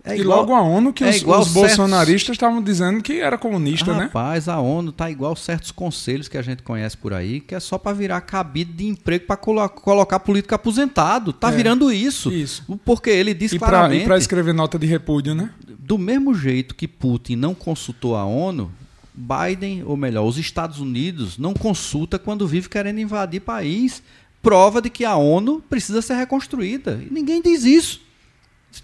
[0.05, 3.39] É igual, e logo a ONU, que é os, os bolsonaristas estavam dizendo que era
[3.39, 4.05] comunista, ah, né?
[4.07, 7.61] Rapaz, a ONU tá igual certos conselhos que a gente conhece por aí, que é
[7.61, 11.33] só para virar cabide de emprego para colo colocar político aposentado.
[11.33, 12.33] Tá é, virando isso.
[12.33, 12.65] Isso.
[12.85, 13.99] Porque ele disse e claramente.
[13.99, 15.51] Pra, e para escrever nota de repúdio, né?
[15.79, 18.73] Do mesmo jeito que Putin não consultou a ONU,
[19.15, 24.03] Biden, ou melhor, os Estados Unidos, não consulta quando vive querendo invadir país
[24.43, 27.01] prova de que a ONU precisa ser reconstruída.
[27.09, 28.03] E ninguém diz isso.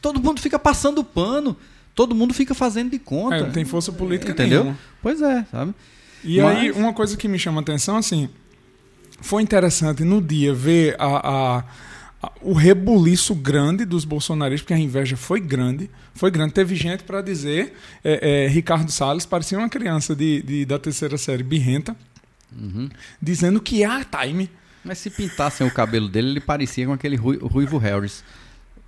[0.01, 1.57] Todo mundo fica passando pano,
[1.95, 3.37] todo mundo fica fazendo de conta.
[3.37, 4.63] É, não tem força política Entendeu?
[4.63, 4.79] Nenhuma.
[5.03, 5.75] Pois é, sabe?
[6.23, 6.59] E Mas...
[6.59, 8.29] aí, uma coisa que me chama a atenção, assim,
[9.21, 11.65] foi interessante no dia ver a, a,
[12.41, 15.91] o rebuliço grande dos bolsonaristas, porque a inveja foi grande.
[16.15, 16.53] Foi grande.
[16.53, 17.73] Teve gente para dizer,
[18.05, 21.97] é, é, Ricardo Salles parecia uma criança de, de da terceira série birrenta,
[22.53, 22.89] uhum.
[23.21, 24.51] dizendo que a time
[24.85, 28.25] mas se pintassem o cabelo dele, ele parecia com aquele Ruivo Harris,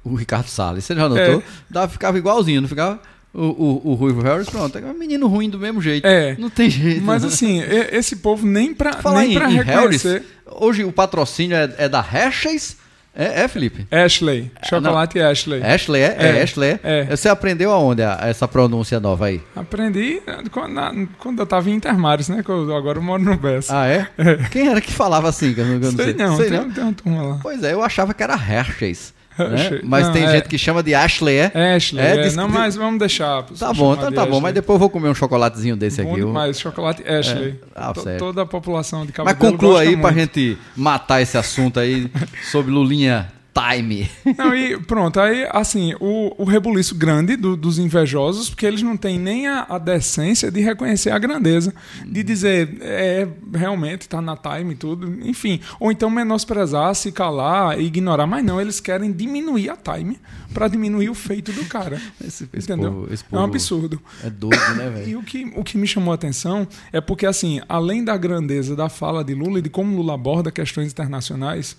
[0.05, 0.85] o Ricardo Salles.
[0.85, 1.40] Você já notou?
[1.40, 1.42] É.
[1.68, 3.00] Dava, ficava igualzinho, não ficava?
[3.33, 6.05] O, o, o Ruivo Harris, pronto, é um menino ruim do mesmo jeito.
[6.05, 6.37] É.
[6.37, 7.03] Não tem jeito.
[7.03, 7.61] Mas assim,
[7.92, 10.09] esse povo nem pra, Falar nem em, pra em reconhecer...
[10.09, 12.76] Harris, hoje o patrocínio é, é da Hershey's
[13.14, 13.87] é, é, Felipe?
[13.90, 14.51] Ashley.
[14.62, 15.31] Chocolate não.
[15.31, 15.62] Ashley.
[15.62, 16.16] Ashley, é?
[16.18, 16.81] É, é Ashley, é?
[16.83, 17.05] é?
[17.16, 19.42] Você aprendeu aonde essa pronúncia nova aí?
[19.55, 22.42] Aprendi quando, na, quando eu estava em Intermares, né?
[22.42, 23.81] Que eu, agora eu moro no Bessa.
[23.81, 24.07] Ah, é?
[24.16, 24.37] é?
[24.51, 25.53] Quem era que falava assim?
[25.53, 26.70] Que eu não, eu não sei, sei não, sei tem, não.
[26.70, 27.38] tem uma turma lá.
[27.42, 29.12] Pois é, eu achava que era Hershey's.
[29.50, 29.81] Né?
[29.83, 30.33] Mas não, tem é...
[30.33, 31.74] gente que chama de Ashley, é?
[31.74, 32.31] Ashley, é, é.
[32.33, 33.42] não, mas vamos deixar.
[33.59, 36.24] Tá bom, tá, tá bom, mas depois eu vou comer um chocolatezinho desse bom aqui.
[36.24, 37.59] Mas chocolate Ashley.
[37.61, 37.68] É.
[37.74, 42.11] Ah, Toda a população de cabelo Mas conclua aí pra gente matar esse assunto aí
[42.50, 44.08] sobre Lulinha time.
[44.36, 48.96] Não, e pronto, aí assim, o, o rebuliço grande do, dos invejosos, porque eles não
[48.96, 51.74] têm nem a, a, decência de reconhecer a grandeza,
[52.06, 55.60] de dizer, é, realmente está na time e tudo, enfim.
[55.78, 60.18] Ou então menosprezar, se calar, ignorar, mas não, eles querem diminuir a time
[60.52, 62.00] para diminuir o feito do cara.
[62.24, 62.92] Esse, esse entendeu?
[62.92, 64.00] Povo, esse povo é um absurdo.
[64.24, 65.08] É doido, né, velho?
[65.08, 68.74] E o que, o que me chamou a atenção é porque, assim, além da grandeza
[68.74, 71.76] da fala de Lula e de como Lula aborda questões internacionais,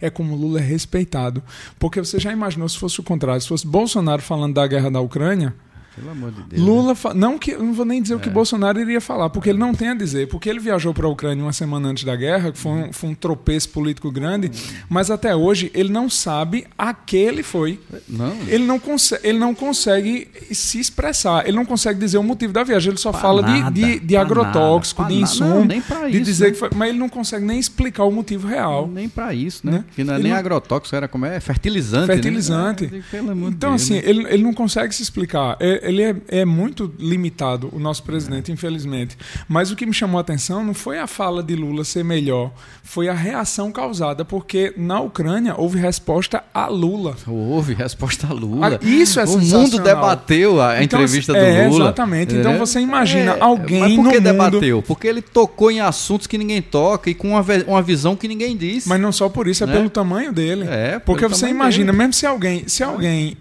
[0.00, 1.42] é como Lula é respeitado.
[1.78, 5.00] Porque você já imaginou se fosse o contrário, se fosse Bolsonaro falando da guerra da
[5.00, 5.54] Ucrânia,
[6.00, 6.62] pelo amor de Deus.
[6.62, 7.14] Lula, né?
[7.14, 8.16] não que não vou nem dizer é.
[8.16, 8.32] o que é.
[8.32, 11.44] Bolsonaro iria falar, porque ele não tem a dizer, porque ele viajou para a Ucrânia
[11.44, 14.50] uma semana antes da guerra, que foi um, foi um tropeço político grande,
[14.88, 17.78] mas até hoje ele não sabe a que ele foi.
[18.08, 18.34] Não.
[18.48, 22.64] Ele não consegue, ele não consegue se expressar, ele não consegue dizer o motivo da
[22.64, 26.24] viagem, ele só pra fala nada, de, de, de agrotóxico, de insumo, não, de isso,
[26.24, 26.50] dizer né?
[26.52, 28.88] que foi, mas ele não consegue nem explicar o motivo real.
[28.88, 29.72] Nem para isso, né?
[29.72, 29.84] né?
[29.94, 30.38] Que não é ele nem não...
[30.38, 32.06] agrotóxico, era como é fertilizante.
[32.06, 32.86] Fertilizante.
[32.86, 33.02] Né?
[33.48, 35.56] então assim, ele, ele não consegue se explicar.
[35.60, 39.16] É, ele é, é, muito limitado, o nosso presidente, infelizmente.
[39.48, 42.52] Mas o que me chamou a atenção não foi a fala de Lula ser melhor,
[42.82, 47.16] foi a reação causada, porque na Ucrânia houve resposta a Lula.
[47.26, 48.78] Houve resposta a Lula.
[48.80, 51.84] Ah, isso é O mundo debateu a então, entrevista é, do Lula.
[51.86, 52.34] Exatamente.
[52.34, 54.76] Então você imagina é, alguém mas por que no debateu?
[54.76, 54.86] Mundo...
[54.86, 58.56] Porque ele tocou em assuntos que ninguém toca e com uma, uma visão que ninguém
[58.56, 58.86] diz.
[58.86, 59.72] Mas não só por isso, é né?
[59.72, 60.66] pelo tamanho dele.
[60.68, 61.98] É, porque você imagina, dele.
[61.98, 63.36] mesmo se alguém, se alguém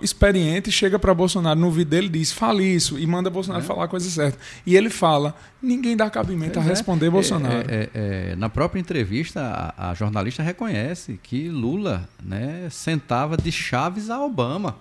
[0.00, 3.66] experiente chega para Bolsonaro no vídeo dele diz fale isso e manda Bolsonaro é.
[3.66, 6.72] falar a coisa certa e ele fala ninguém dá cabimento pois a é.
[6.72, 7.10] responder é.
[7.10, 13.52] Bolsonaro é, é, na própria entrevista a, a, jornalista reconhece que Lula né, sentava de
[13.52, 14.76] Chaves a Obama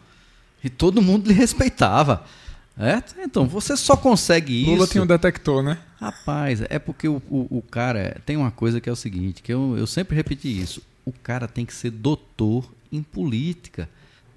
[0.63, 2.23] e todo mundo lhe respeitava
[2.79, 3.03] é?
[3.21, 4.71] Então, você só consegue isso.
[4.71, 5.77] Lula tinha um detector, né?
[5.99, 9.51] Rapaz, é porque o, o, o, cara tem uma coisa que é o seguinte, que
[9.51, 10.81] eu, eu sempre repeti isso.
[11.05, 13.89] O cara tem que ser doutor em política.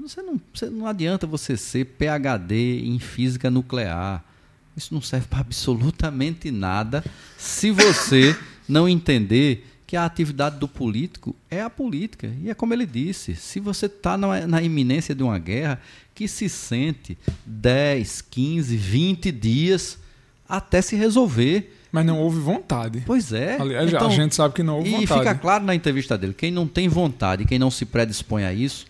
[0.03, 4.25] Você não, você não adianta você ser PhD em física nuclear.
[4.77, 7.05] Isso não serve para absolutamente nada
[7.39, 8.37] se você
[8.69, 12.33] não entender que a atividade do político é a política.
[12.43, 15.81] E é como ele disse: se você está na, na, iminência de uma guerra,
[16.15, 19.99] que se sente 10, 15, 20 dias
[20.49, 21.79] até se resolver.
[21.93, 23.03] Mas não houve vontade.
[23.07, 23.61] Pois é.
[23.61, 25.13] Aliás, então, a gente sabe que não houve e vontade.
[25.13, 28.53] E fica claro na entrevista dele: quem não tem vontade, quem não se predispõe a
[28.53, 28.87] isso,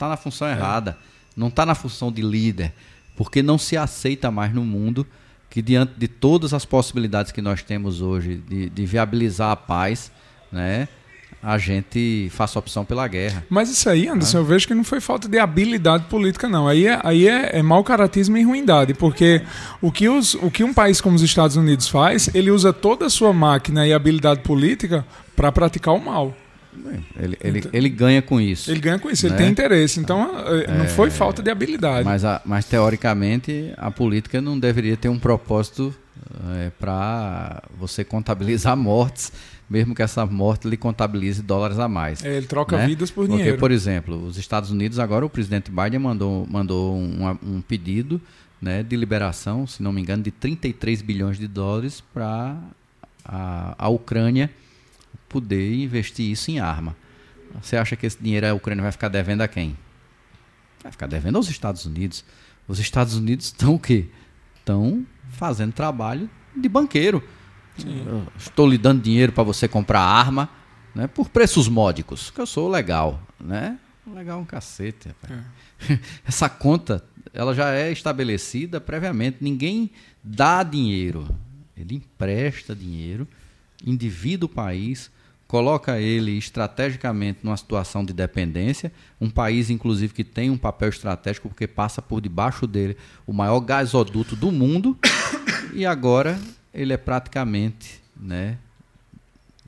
[0.00, 0.52] está na função é.
[0.52, 0.96] errada.
[1.36, 2.72] Não está na função de líder.
[3.16, 5.06] Porque não se aceita mais no mundo
[5.50, 10.10] que, diante de todas as possibilidades que nós temos hoje de, de viabilizar a paz,
[10.50, 10.88] né?
[11.42, 13.44] a gente faça opção pela guerra.
[13.48, 16.68] Mas isso aí, Anderson, eu vejo que não foi falta de habilidade política, não.
[16.68, 19.42] Aí é, aí é, é mau caratismo e ruindade, porque
[19.80, 23.06] o que, os, o que um país como os Estados Unidos faz, ele usa toda
[23.06, 26.36] a sua máquina e habilidade política para praticar o mal.
[27.18, 28.70] Ele, ele, então, ele ganha com isso.
[28.70, 29.32] Ele ganha com isso, né?
[29.32, 30.00] ele tem interesse.
[30.00, 32.04] Então, é, não foi falta de habilidade.
[32.04, 35.94] Mas, a, mas, teoricamente, a política não deveria ter um propósito
[36.56, 39.32] é, para você contabilizar mortes
[39.70, 42.24] mesmo que essa morte lhe contabilize dólares a mais.
[42.24, 42.88] É, ele troca né?
[42.88, 43.50] vidas por dinheiro.
[43.50, 48.20] Porque, por exemplo, os Estados Unidos, agora o presidente Biden mandou, mandou um, um pedido
[48.60, 52.56] né, de liberação, se não me engano, de 33 bilhões de dólares para
[53.24, 54.50] a, a Ucrânia
[55.30, 56.94] poder investir isso em arma.
[57.62, 59.78] Você acha que esse dinheiro a Ucrânia vai ficar devendo a quem?
[60.82, 62.22] Vai ficar devendo aos Estados Unidos.
[62.68, 64.08] Os Estados Unidos estão o quê?
[64.56, 67.24] Estão fazendo trabalho de banqueiro
[68.36, 70.48] estou lhe dando dinheiro para você comprar arma,
[70.94, 71.06] né?
[71.06, 73.78] Por preços módicos, que eu sou legal, né?
[74.14, 75.98] Legal um cacete, é.
[76.26, 79.38] Essa conta, ela já é estabelecida previamente.
[79.40, 79.90] Ninguém
[80.22, 81.28] dá dinheiro.
[81.76, 83.26] Ele empresta dinheiro,
[83.86, 85.10] endivida o país,
[85.50, 91.48] coloca ele estrategicamente numa situação de dependência, um país inclusive que tem um papel estratégico
[91.48, 94.96] porque passa por debaixo dele o maior gasoduto do mundo.
[95.72, 96.36] E agora
[96.74, 98.58] ele é praticamente né,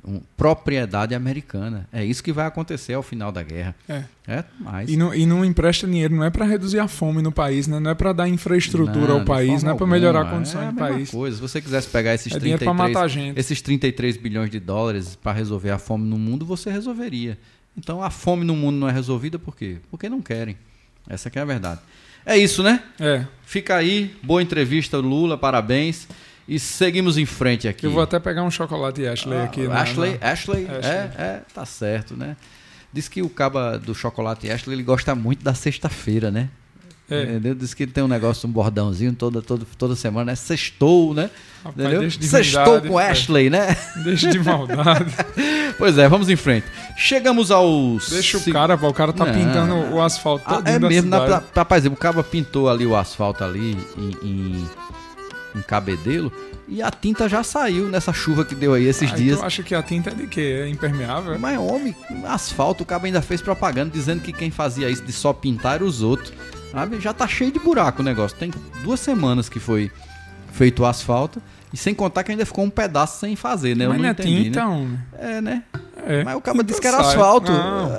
[0.04, 1.88] um, propriedade americana.
[1.92, 3.74] É isso que vai acontecer ao final da guerra.
[3.88, 4.04] É.
[4.26, 4.90] é mas...
[4.90, 7.78] e, não, e não empresta dinheiro, não é para reduzir a fome no país, né?
[7.78, 10.66] não é para dar infraestrutura não, ao país, não é para melhorar a condição é
[10.66, 11.10] do país.
[11.10, 11.36] Coisa.
[11.36, 15.78] Se você quisesse pegar esses, é 33, esses 33 bilhões de dólares para resolver a
[15.78, 17.38] fome no mundo, você resolveria.
[17.76, 19.78] Então a fome no mundo não é resolvida por quê?
[19.90, 20.56] Porque não querem.
[21.08, 21.80] Essa é a verdade.
[22.24, 22.82] É isso, né?
[23.00, 23.26] É.
[23.44, 26.06] Fica aí, boa entrevista, Lula, parabéns.
[26.46, 27.86] E seguimos em frente aqui.
[27.86, 29.66] Eu vou até pegar um chocolate Ashley ah, aqui.
[29.66, 30.30] Ashley, na...
[30.30, 32.36] Ashley, Ashley, É, é, tá certo, né?
[32.92, 36.50] Diz que o caba do chocolate Ashley ele gosta muito da sexta-feira, né?
[37.10, 37.22] É.
[37.24, 37.54] Entendeu?
[37.54, 40.34] Diz que ele tem um negócio, um bordãozinho toda, toda, toda semana, né?
[40.34, 41.30] Sextou, né?
[41.64, 43.76] Rapaz, Sextou com Ashley, né?
[44.02, 45.12] Deixa de maldade.
[45.78, 46.66] pois é, vamos em frente.
[46.96, 48.08] Chegamos aos.
[48.08, 49.32] Deixa o cara, pô, o cara tá Não.
[49.32, 50.66] pintando o asfalto todo.
[50.66, 54.68] Ah, é mesmo, na, rapaz, o cara pintou ali o asfalto ali em, em
[55.54, 56.32] um cabedelo.
[56.68, 59.38] E a tinta já saiu nessa chuva que deu aí esses ah, dias.
[59.38, 60.62] Eu acho que a tinta é de quê?
[60.64, 61.38] É impermeável?
[61.38, 65.32] Mas, homem, asfalto, o cabo ainda fez propaganda dizendo que quem fazia isso de só
[65.32, 66.32] pintar era os outros.
[66.70, 67.00] Sabe?
[67.00, 68.36] Já tá cheio de buraco o negócio.
[68.38, 68.50] Tem
[68.82, 69.90] duas semanas que foi
[70.52, 71.42] feito o asfalto.
[71.72, 73.86] E sem contar que ainda ficou um pedaço sem fazer, né?
[73.86, 74.98] Mas eu não, não é entendi, tinta, né?
[75.18, 75.62] É, né?
[76.06, 76.24] É.
[76.24, 77.52] Mas o cara disse que era asfalto.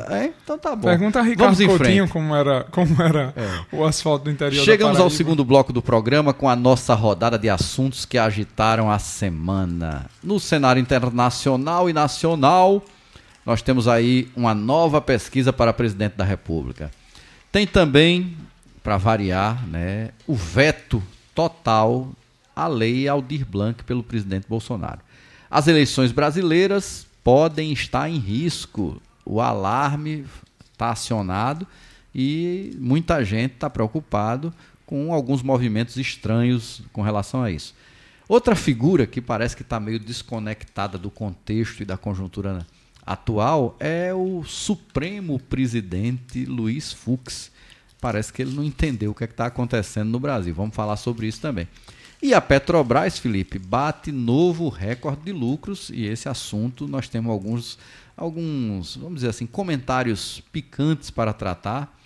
[0.10, 0.88] É, então tá bom.
[0.88, 3.76] Pergunta a Ricardo Vamos Coutinho como era, como era é.
[3.76, 7.50] o asfalto do interior Chegamos ao segundo bloco do programa com a nossa rodada de
[7.50, 10.06] assuntos que agitaram a semana.
[10.22, 12.84] No cenário internacional e nacional,
[13.46, 16.92] nós temos aí uma nova pesquisa para presidente da República.
[17.52, 18.36] Tem também,
[18.84, 21.02] para variar, né, o veto
[21.34, 22.10] total
[22.56, 25.00] à lei Aldir Blanc pelo presidente Bolsonaro.
[25.50, 29.02] As eleições brasileiras podem estar em risco.
[29.26, 30.26] O alarme
[30.72, 31.68] está acionado
[32.14, 34.54] e muita gente está preocupado
[34.86, 37.74] com alguns movimentos estranhos com relação a isso.
[38.28, 42.66] Outra figura que parece que está meio desconectada do contexto e da conjuntura
[43.06, 47.52] atual é o Supremo Presidente Luiz Fux.
[48.00, 50.54] Parece que ele não entendeu o que é está acontecendo no Brasil.
[50.54, 51.68] Vamos falar sobre isso também.
[52.24, 57.78] E a Petrobras, Felipe, bate novo recorde de lucros e esse assunto nós temos alguns,
[58.16, 62.00] alguns, vamos dizer assim, comentários picantes para tratar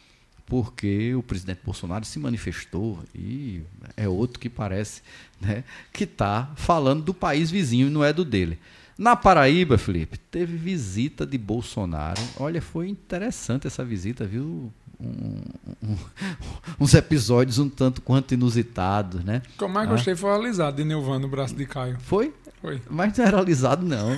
[0.47, 3.61] porque o presidente Bolsonaro se manifestou e
[3.95, 5.03] é outro que parece
[5.39, 5.63] né,
[5.93, 8.57] que está falando do país vizinho e não é do dele.
[8.97, 12.19] Na Paraíba, Felipe, teve visita de Bolsonaro.
[12.39, 14.73] Olha, foi interessante essa visita, viu?
[14.99, 15.41] Um,
[15.83, 15.95] um,
[16.81, 19.41] uns episódios um tanto quanto inusitados, né?
[19.53, 19.91] O que eu mais ah.
[19.91, 21.97] gostei foi alisado de Nilvan no braço de Caio.
[21.99, 22.33] Foi?
[22.61, 22.81] Foi.
[22.89, 24.09] Mas não era alisado, não.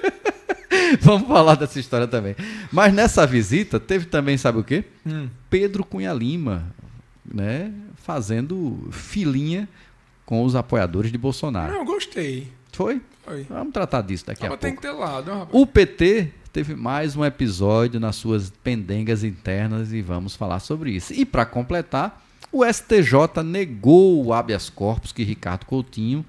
[1.00, 2.34] Vamos falar dessa história também.
[2.72, 4.84] Mas nessa visita teve também, sabe o quê?
[5.06, 5.28] Hum.
[5.48, 6.66] Pedro Cunha Lima,
[7.24, 7.72] né?
[7.96, 9.68] Fazendo filinha
[10.24, 11.72] com os apoiadores de Bolsonaro.
[11.72, 12.50] Não, eu gostei.
[12.72, 13.00] Foi?
[13.24, 13.44] Foi.
[13.48, 14.62] Vamos tratar disso daqui Tava a pouco.
[14.62, 15.48] Tem que ter lado, rapaz.
[15.52, 21.12] O PT teve mais um episódio nas suas pendengas internas e vamos falar sobre isso.
[21.12, 26.24] E para completar, o STJ negou o habeas corpus que Ricardo Coutinho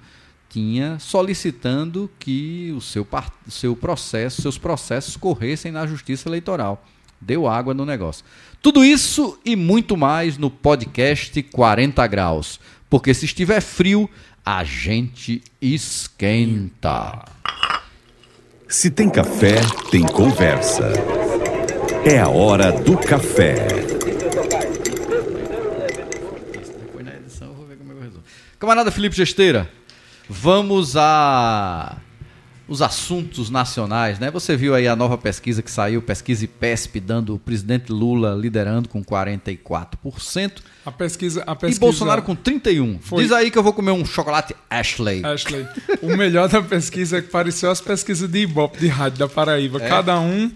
[0.48, 3.06] tinha solicitando que o seu,
[3.48, 6.84] seu processo, seus processos corressem na Justiça Eleitoral.
[7.20, 8.24] Deu água no negócio.
[8.60, 12.60] Tudo isso e muito mais no podcast 40 graus.
[12.90, 14.10] Porque se estiver frio,
[14.44, 17.24] a gente esquenta.
[18.72, 19.56] Se tem café,
[19.90, 20.90] tem conversa.
[22.06, 23.54] É a hora do café.
[23.68, 23.92] É.
[28.58, 29.70] Camarada Felipe Gesteira.
[30.26, 31.98] Vamos a
[32.68, 34.30] os assuntos nacionais, né?
[34.30, 38.88] Você viu aí a nova pesquisa que saiu, pesquisa IPESP, dando o presidente Lula liderando
[38.88, 40.52] com 44%.
[40.84, 41.78] A pesquisa, a pesquisa...
[41.78, 42.98] E Bolsonaro com 31.
[43.00, 43.22] Foi.
[43.22, 45.24] Diz aí que eu vou comer um chocolate Ashley.
[45.24, 45.66] Ashley.
[46.00, 49.82] o melhor da pesquisa é que pareceu as pesquisas de Ibope de rádio da Paraíba.
[49.82, 49.88] É.
[49.88, 50.50] Cada um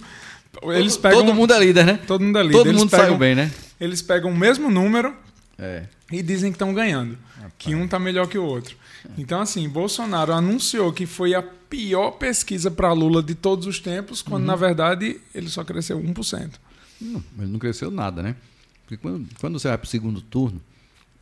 [0.62, 2.00] eles pegam Todo mundo é líder, né?
[2.06, 2.56] Todo mundo é líder.
[2.56, 3.50] Todo eles mundo pegam, saiu bem, né?
[3.80, 5.14] Eles pegam o mesmo número
[5.58, 5.84] é.
[6.10, 7.18] e dizem que estão ganhando.
[7.36, 7.52] Rapaz.
[7.58, 8.76] Que um está melhor que o outro.
[9.16, 14.22] Então, assim, Bolsonaro anunciou que foi a pior pesquisa para Lula de todos os tempos,
[14.22, 14.48] quando uhum.
[14.48, 16.54] na verdade ele só cresceu 1%.
[17.00, 18.36] Não, ele não cresceu nada, né?
[18.82, 20.60] Porque quando, quando você vai para o segundo turno,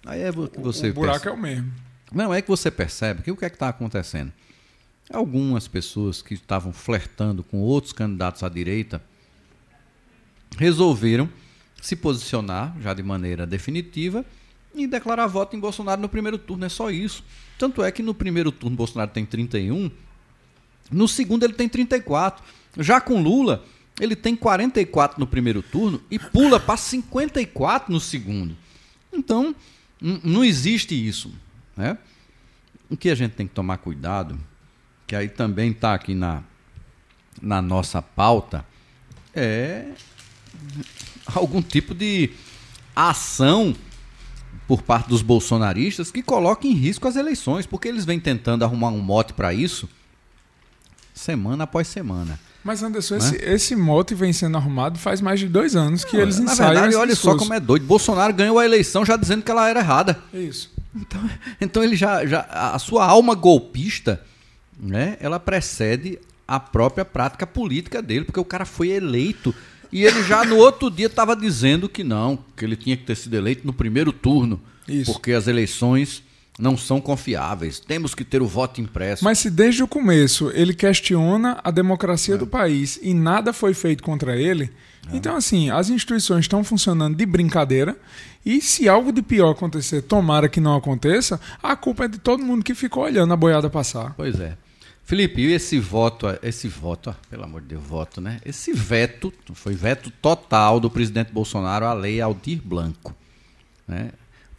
[0.05, 0.89] aí é que você.
[0.89, 1.73] O, o buraco é o mesmo.
[2.13, 4.33] Não, é que você percebe que o que é que está acontecendo?
[5.11, 9.03] Algumas pessoas que estavam flertando com outros candidatos à direita
[10.57, 11.29] resolveram
[11.81, 14.25] se posicionar já de maneira definitiva
[14.75, 16.65] e declarar voto em Bolsonaro no primeiro turno.
[16.65, 17.25] É só isso.
[17.59, 19.91] Tanto é que no primeiro turno Bolsonaro tem 31,
[20.91, 22.45] no segundo ele tem 34.
[22.79, 23.65] Já com Lula,
[24.01, 28.57] ele tem 44 no primeiro turno e pula para 54 no segundo.
[29.13, 29.55] Então,
[30.01, 31.33] não existe isso.
[31.77, 31.97] Né?
[32.91, 34.39] O que a gente tem que tomar cuidado,
[35.07, 36.43] que aí também está aqui na,
[37.41, 38.65] na nossa pauta,
[39.35, 39.93] é
[41.35, 42.31] algum tipo de
[42.95, 43.75] ação
[44.67, 48.89] por parte dos bolsonaristas que coloca em risco as eleições, porque eles vêm tentando arrumar
[48.89, 49.89] um mote para isso
[51.25, 52.39] semana após semana.
[52.63, 53.21] Mas, Anderson, né?
[53.21, 56.53] esse, esse mote vem sendo arrumado faz mais de dois anos que Não, eles na
[56.53, 56.73] ensaiam.
[56.73, 57.39] Na verdade, olha discurso.
[57.39, 57.85] só como é doido.
[57.85, 60.19] Bolsonaro ganhou a eleição já dizendo que ela era errada.
[60.33, 60.73] Isso.
[60.95, 62.41] Então, então ele já, já.
[62.51, 64.23] A sua alma golpista,
[64.79, 69.55] né, ela precede a própria prática política dele, porque o cara foi eleito
[69.91, 73.17] e ele já no outro dia estava dizendo que não, que ele tinha que ter
[73.17, 74.61] sido eleito no primeiro turno.
[74.89, 75.13] Isso.
[75.13, 76.23] Porque as eleições
[76.59, 77.81] não são confiáveis.
[77.81, 79.25] Temos que ter o voto impresso.
[79.25, 82.39] Mas se desde o começo ele questiona a democracia é.
[82.39, 84.71] do país e nada foi feito contra ele,
[85.11, 85.17] é.
[85.17, 87.97] então assim, as instituições estão funcionando de brincadeira
[88.45, 92.45] e se algo de pior acontecer, tomara que não aconteça, a culpa é de todo
[92.45, 94.15] mundo que ficou olhando a boiada passar.
[94.17, 94.57] Pois é.
[95.05, 98.41] Felipe, e esse voto, esse voto, pelo amor de Deus, voto, né?
[98.45, 103.15] Esse veto, foi veto total do presidente Bolsonaro à lei Aldir Blanco.
[103.87, 104.13] Né?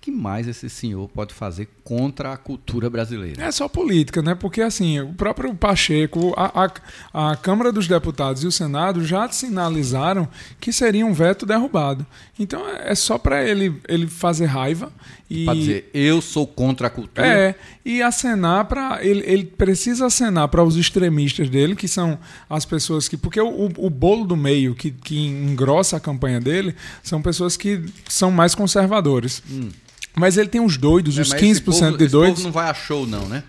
[0.06, 3.44] Que mais esse senhor pode fazer contra a cultura brasileira?
[3.44, 4.36] É só política, né?
[4.36, 9.28] Porque assim, o próprio Pacheco, a, a, a, Câmara dos Deputados e o Senado já
[9.30, 10.30] sinalizaram
[10.60, 12.06] que seria um veto derrubado.
[12.38, 14.94] Então é só para ele, ele fazer raiva
[15.28, 17.26] e para dizer eu sou contra a cultura.
[17.26, 22.64] É e acenar para ele, ele precisa acenar para os extremistas dele, que são as
[22.64, 27.24] pessoas que porque o, o bolo do meio que, que engrossa a campanha dele são
[27.24, 29.42] pessoas que são mais conservadores.
[29.50, 29.70] Hum.
[30.16, 32.44] Mas ele tem uns doidos, é, os 15% povo, de doidos.
[32.44, 33.44] não vai a show, não, né?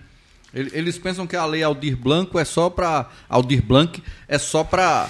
[0.53, 3.11] Eles pensam que a lei Aldir Blanco é só para.
[3.29, 5.07] Aldir Blanc é só para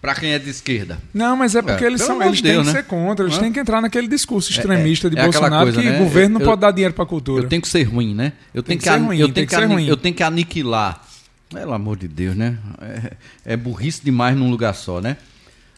[0.00, 0.98] para quem é de esquerda.
[1.12, 2.72] Não, mas é porque é, eles são, eles Deus, têm que né?
[2.72, 5.88] ser contra, eles têm que entrar naquele discurso extremista é, de é Bolsonaro coisa, que
[5.88, 6.00] né?
[6.00, 7.44] o governo eu, não pode dar dinheiro para a cultura.
[7.44, 8.32] Eu tenho que ser ruim, né?
[8.54, 9.86] Eu tenho que, que, ser ruim, eu tenho que, que ruim.
[9.86, 11.04] eu tenho que aniquilar.
[11.50, 12.58] Pelo amor de Deus, né?
[12.80, 15.16] É, é burrice demais num lugar só, né?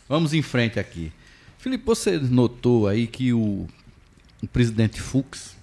[0.08, 1.12] Vamos em frente aqui.
[1.58, 3.66] Felipe, você notou aí que o,
[4.42, 5.56] o presidente Fux,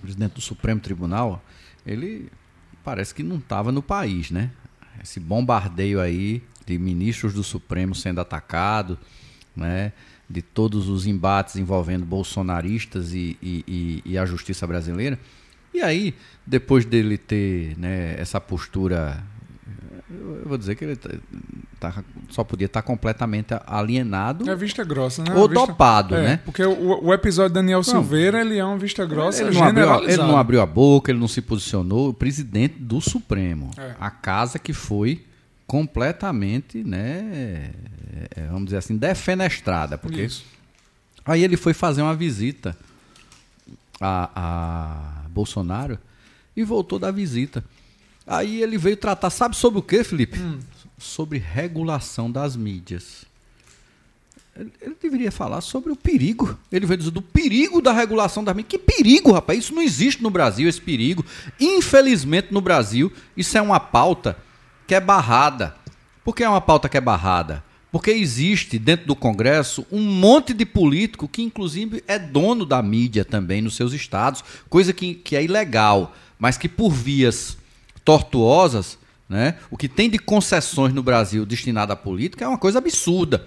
[0.00, 1.42] presidente do Supremo Tribunal,
[1.86, 2.30] ele
[2.84, 4.50] parece que não estava no país, né?
[5.02, 8.98] Esse bombardeio aí de ministros do Supremo sendo atacado,
[9.56, 9.92] né?
[10.28, 15.18] De todos os embates envolvendo bolsonaristas e, e, e, e a justiça brasileira.
[15.72, 16.14] E aí,
[16.46, 19.24] depois dele ter né, essa postura
[20.10, 20.98] eu vou dizer que ele
[21.78, 24.48] tá, só podia estar tá completamente alienado.
[24.48, 25.34] É vista grossa, né?
[25.34, 25.66] Ou vista...
[25.66, 26.40] dopado, é, né?
[26.44, 30.08] Porque o, o episódio Daniel não, Silveira, ele é uma vista grossa ele não, abriu,
[30.08, 32.10] ele não abriu a boca, ele não se posicionou.
[32.10, 33.70] O presidente do Supremo.
[33.76, 33.94] É.
[34.00, 35.24] A casa que foi
[35.66, 37.70] completamente, né?
[38.34, 39.96] É, vamos dizer assim, defenestrada.
[39.98, 40.44] Porque Isso.
[41.24, 42.76] aí ele foi fazer uma visita
[44.00, 45.98] a, a Bolsonaro
[46.56, 47.64] e voltou da visita.
[48.26, 50.38] Aí ele veio tratar, sabe sobre o que, Felipe?
[50.38, 50.58] Hum.
[50.98, 53.26] Sobre regulação das mídias.
[54.58, 56.58] Ele, deveria falar sobre o perigo.
[56.72, 58.70] Ele veio dizer do perigo da regulação das mídias.
[58.70, 59.60] Que perigo, rapaz?
[59.60, 61.24] Isso não existe no Brasil, esse perigo.
[61.60, 64.36] Infelizmente, no Brasil, isso é uma pauta
[64.86, 65.76] que é barrada.
[66.24, 67.62] Por que é uma pauta que é barrada?
[67.90, 73.24] Porque existe dentro do Congresso um monte de político que, inclusive, é dono da mídia
[73.24, 77.56] também nos seus estados, coisa que, que é ilegal, mas que por vias
[78.04, 78.97] tortuosas,
[79.28, 79.56] né?
[79.70, 83.46] O que tem de concessões no Brasil destinada à política é uma coisa absurda.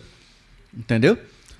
[0.73, 1.17] Entendeu?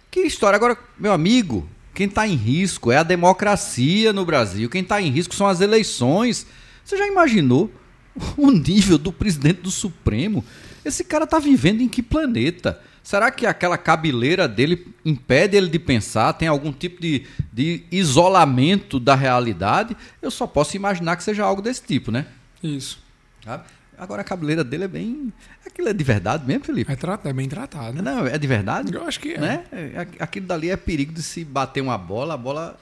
[0.10, 0.56] Que história.
[0.56, 4.70] Agora, meu amigo, quem está em risco é a democracia no Brasil.
[4.70, 6.46] Quem está em risco são as eleições.
[6.86, 7.72] Você já imaginou
[8.38, 10.46] o nível do presidente do Supremo?
[10.86, 12.80] Esse cara está vivendo em que planeta?
[13.04, 16.34] Será que aquela cabeleira dele impede ele de pensar?
[16.34, 19.98] Tem algum tipo de, de isolamento da realidade?
[20.22, 22.28] Eu só posso imaginar que seja algo desse tipo, né?
[22.62, 23.00] Isso.
[23.44, 23.64] Sabe?
[24.02, 25.32] Agora a cabeleira dele é bem.
[25.64, 26.92] Aquilo é de verdade mesmo, Felipe?
[26.92, 27.20] É, tra...
[27.24, 27.94] é bem tratado.
[27.94, 28.02] Né?
[28.02, 28.92] Não, é de verdade?
[28.96, 29.38] Eu acho que é.
[29.38, 29.64] Né?
[29.72, 32.80] É, aquilo dali é perigo de se bater uma bola, a bola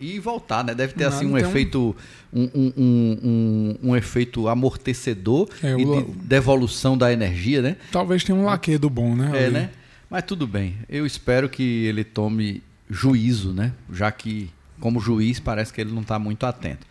[0.00, 0.74] e voltar, né?
[0.74, 1.94] Deve ter assim um efeito.
[2.32, 7.76] Um, um, um, um, efeito amortecedor é, e de devolução da energia, né?
[7.90, 9.30] Talvez tenha um laquedo bom, né?
[9.34, 9.52] É, ali.
[9.52, 9.70] né?
[10.08, 10.78] Mas tudo bem.
[10.88, 13.74] Eu espero que ele tome juízo, né?
[13.92, 14.48] Já que,
[14.80, 16.86] como juiz, parece que ele não está muito atento.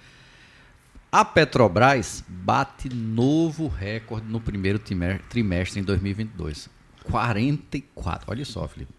[1.12, 6.70] A Petrobras bate novo recorde no primeiro trimestre em 2022.
[7.04, 8.32] 44.
[8.32, 8.94] Olha só, Felipe.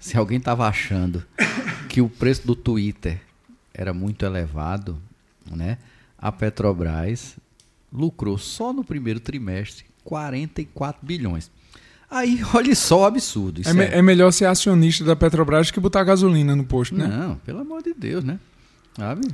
[0.00, 1.24] Se alguém estava achando
[1.88, 3.22] que o preço do Twitter
[3.72, 5.00] era muito elevado,
[5.48, 5.78] né?
[6.18, 7.36] A Petrobras
[7.92, 11.52] lucrou só no primeiro trimestre 44 bilhões.
[12.10, 13.62] Aí, olha só o absurdo.
[13.64, 17.06] É, é, é, melhor ser acionista da Petrobras que botar gasolina no posto, né?
[17.06, 18.40] Não, pelo amor de Deus, né?
[18.96, 19.26] Sabe?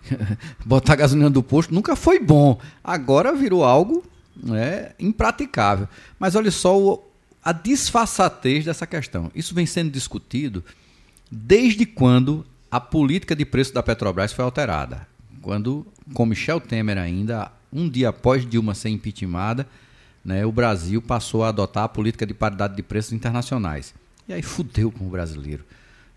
[0.64, 2.60] Botar gasolina do posto nunca foi bom.
[2.82, 4.04] Agora virou algo
[4.36, 5.88] né, impraticável.
[6.18, 7.04] Mas olha só o,
[7.42, 9.30] a disfarçatez dessa questão.
[9.34, 10.64] Isso vem sendo discutido
[11.30, 15.06] desde quando a política de preço da Petrobras foi alterada.
[15.42, 19.66] Quando, com Michel Temer ainda, um dia após Dilma ser impeachmentada,
[20.24, 23.94] né, o Brasil passou a adotar a política de paridade de preços internacionais.
[24.26, 25.64] E aí fudeu com o brasileiro.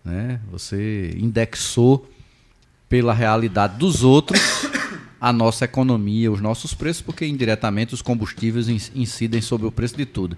[0.02, 0.40] Né?
[0.50, 2.08] Você indexou
[2.88, 4.40] pela realidade dos outros
[5.20, 10.06] a nossa economia, os nossos preços, porque indiretamente os combustíveis incidem sobre o preço de
[10.06, 10.36] tudo.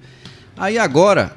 [0.57, 1.36] Aí agora,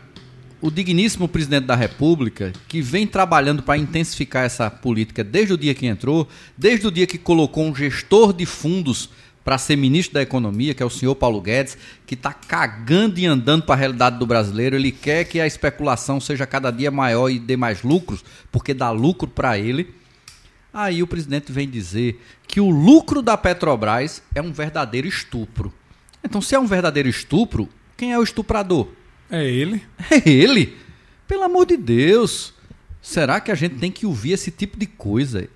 [0.61, 5.75] o digníssimo presidente da República, que vem trabalhando para intensificar essa política desde o dia
[5.75, 9.09] que entrou, desde o dia que colocou um gestor de fundos
[9.43, 13.25] para ser ministro da Economia, que é o senhor Paulo Guedes, que está cagando e
[13.25, 14.77] andando para a realidade do brasileiro.
[14.77, 18.89] Ele quer que a especulação seja cada dia maior e dê mais lucros, porque dá
[18.89, 19.93] lucro para ele.
[20.73, 25.71] Aí o presidente vem dizer que o lucro da Petrobras é um verdadeiro estupro.
[26.23, 28.87] Então, se é um verdadeiro estupro, quem é o estuprador?
[29.29, 29.83] É ele.
[30.09, 30.75] É ele.
[31.27, 32.53] Pelo amor de Deus.
[33.01, 35.47] Será que a gente tem que ouvir esse tipo de coisa?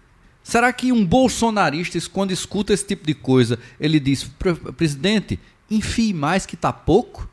[0.44, 4.30] Será que um bolsonarista, quando escuta esse tipo de coisa, ele diz:
[4.76, 5.40] presidente,
[5.70, 7.30] enfie mais que tá pouco?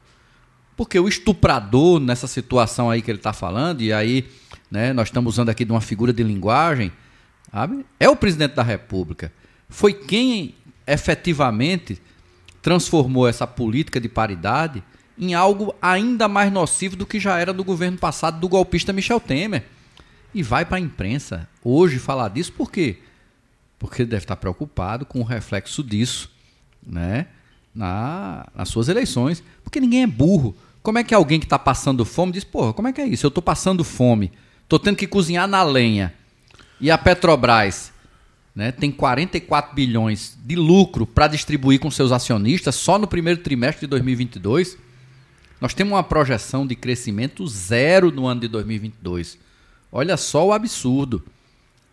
[0.76, 4.26] Porque o estuprador, nessa situação aí que ele está falando, e aí
[4.70, 6.90] né, nós estamos usando aqui de uma figura de linguagem,
[7.54, 7.86] Sabe?
[8.00, 9.32] É o presidente da República.
[9.68, 12.02] Foi quem efetivamente
[12.60, 14.82] transformou essa política de paridade
[15.16, 19.20] em algo ainda mais nocivo do que já era do governo passado do golpista Michel
[19.20, 19.66] Temer.
[20.34, 22.98] E vai para a imprensa hoje falar disso por quê?
[23.78, 26.32] Porque ele deve estar preocupado com o reflexo disso
[26.84, 27.28] né,
[27.72, 29.44] na, nas suas eleições.
[29.62, 32.88] Porque ninguém é burro Como é que alguém que está passando fome diz, porra, como
[32.88, 33.24] é que é isso?
[33.24, 34.32] Eu estou passando fome,
[34.64, 36.12] estou tendo que cozinhar na lenha.
[36.80, 37.92] E a Petrobras
[38.54, 43.82] né, tem 44 bilhões de lucro para distribuir com seus acionistas só no primeiro trimestre
[43.82, 44.78] de 2022.
[45.60, 49.38] Nós temos uma projeção de crescimento zero no ano de 2022.
[49.90, 51.24] Olha só o absurdo.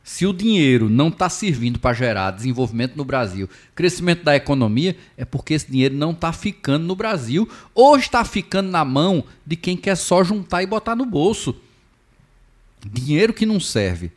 [0.04, 5.24] Se o dinheiro não está servindo para gerar desenvolvimento no Brasil, crescimento da economia, é
[5.24, 9.78] porque esse dinheiro não está ficando no Brasil ou está ficando na mão de quem
[9.78, 11.56] quer só juntar e botar no bolso.
[12.84, 14.12] Dinheiro que não serve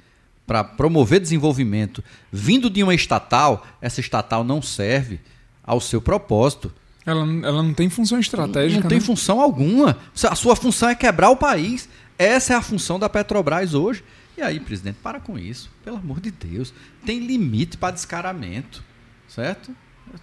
[0.47, 5.20] para promover desenvolvimento vindo de uma estatal, essa estatal não serve
[5.62, 6.72] ao seu propósito.
[7.07, 8.76] Ela, ela não tem função estratégica.
[8.76, 9.05] Não, não tem né?
[9.05, 9.99] função alguma.
[10.28, 11.88] A sua função é quebrar o país.
[12.18, 14.03] Essa é a função da Petrobras hoje.
[14.36, 15.70] E aí, presidente, para com isso.
[15.84, 16.72] Pelo amor de Deus.
[17.05, 18.82] Tem limite para descaramento.
[19.28, 19.74] Certo?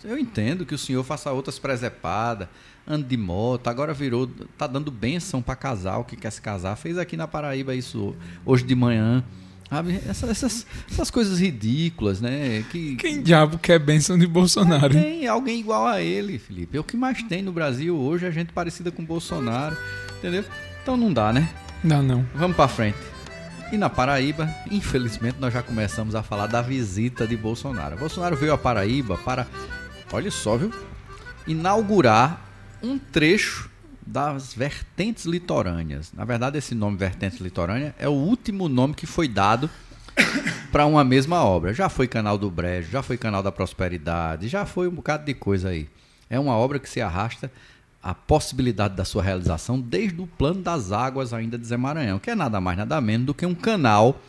[0.03, 2.47] Eu entendo que o senhor faça outras presepadas,
[2.87, 6.75] ande de moto, agora virou, tá dando benção para casal que quer se casar.
[6.75, 8.15] Fez aqui na Paraíba isso
[8.45, 9.23] hoje de manhã.
[9.71, 10.01] Sabe?
[10.05, 12.65] Essas, essas, essas, coisas ridículas, né?
[12.69, 14.93] Que, Quem diabo quer bênção de Bolsonaro?
[14.93, 16.75] Tem alguém igual a ele, Felipe.
[16.75, 19.77] É o que mais tem no Brasil hoje, é gente parecida com Bolsonaro.
[20.17, 20.43] Entendeu?
[20.83, 21.49] Então não dá, né?
[21.81, 22.25] Não, não.
[22.35, 22.97] Vamos para frente.
[23.71, 27.95] E na Paraíba, infelizmente, nós já começamos a falar da visita de Bolsonaro.
[27.95, 29.47] Bolsonaro veio à Paraíba para,
[30.11, 30.73] olha só, viu?
[31.47, 32.45] Inaugurar
[32.83, 33.70] um trecho
[34.11, 36.11] das vertentes litorâneas.
[36.11, 39.69] Na verdade, esse nome vertentes litorânea é o último nome que foi dado
[40.71, 41.73] para uma mesma obra.
[41.73, 45.33] Já foi Canal do Brejo, já foi Canal da Prosperidade, já foi um bocado de
[45.33, 45.87] coisa aí.
[46.29, 47.49] É uma obra que se arrasta
[48.03, 52.31] a possibilidade da sua realização desde o plano das águas ainda de Zé Maranhão, que
[52.31, 54.19] é nada mais nada menos do que um canal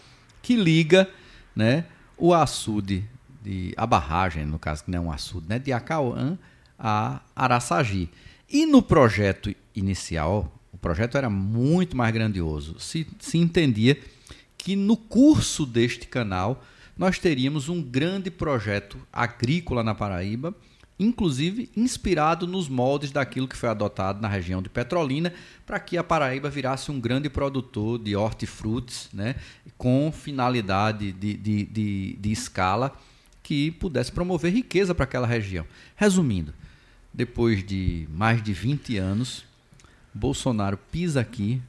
[0.43, 1.09] que liga,
[1.57, 3.05] né, o açude
[3.43, 6.39] de a barragem, no caso que não é um açude, né, de Acauã
[6.79, 8.11] a Araçagi.
[8.53, 12.79] E no projeto inicial, o projeto era muito mais grandioso.
[12.79, 13.99] Se, se entendia
[14.59, 16.63] que no curso deste canal
[16.95, 20.55] nós teríamos um grande projeto agrícola na Paraíba,
[20.99, 25.33] inclusive inspirado nos moldes daquilo que foi adotado na região de Petrolina,
[25.65, 29.35] para que a Paraíba virasse um grande produtor de hortifrutis, né,
[29.79, 32.93] com finalidade de, de, de, de escala
[33.43, 35.65] que pudesse promover riqueza para aquela região.
[35.97, 36.53] Resumindo,
[37.13, 39.45] depois de mais de 20 anos,
[40.15, 41.61] Bolsonaro pisa aqui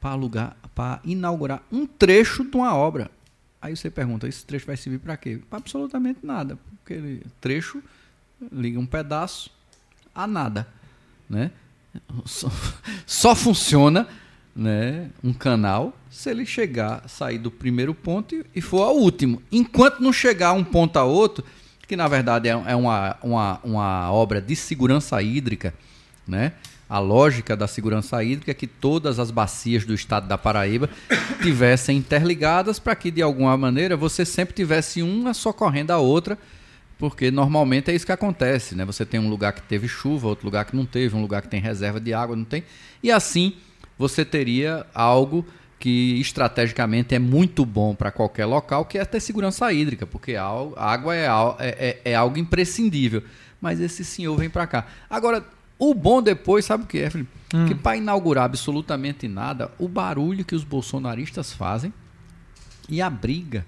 [0.00, 3.10] para alugar, para inaugurar um trecho de uma obra.
[3.60, 5.40] Aí você pergunta, esse trecho vai servir para quê?
[5.48, 7.82] Para absolutamente nada, porque ele, trecho
[8.50, 9.50] liga um pedaço
[10.14, 10.66] a nada,
[11.28, 11.50] né?
[12.24, 12.50] Só,
[13.06, 14.08] só funciona,
[14.54, 19.42] né, um canal se ele chegar, sair do primeiro ponto e for ao último.
[19.50, 21.44] Enquanto não chegar um ponto a outro,
[21.86, 25.74] que na verdade é, é uma, uma, uma obra de segurança hídrica,
[26.26, 26.52] né?
[26.88, 30.90] A lógica da segurança hídrica é que todas as bacias do estado da Paraíba
[31.42, 36.36] tivessem interligadas para que, de alguma maneira, você sempre tivesse uma socorrendo a outra,
[36.98, 38.84] porque normalmente é isso que acontece, né?
[38.84, 41.48] Você tem um lugar que teve chuva, outro lugar que não teve, um lugar que
[41.48, 42.62] tem reserva de água, não tem.
[43.02, 43.54] E assim
[43.98, 45.46] você teria algo
[45.82, 50.44] que estrategicamente é muito bom para qualquer local, que é ter segurança hídrica, porque a
[50.76, 51.26] água é,
[51.58, 53.24] é, é algo imprescindível.
[53.60, 54.86] Mas esse senhor vem para cá.
[55.10, 55.44] Agora,
[55.76, 57.30] o bom depois, sabe o que é, Felipe?
[57.52, 57.66] Hum.
[57.66, 61.92] Que para inaugurar absolutamente nada, o barulho que os bolsonaristas fazem
[62.88, 63.66] e a briga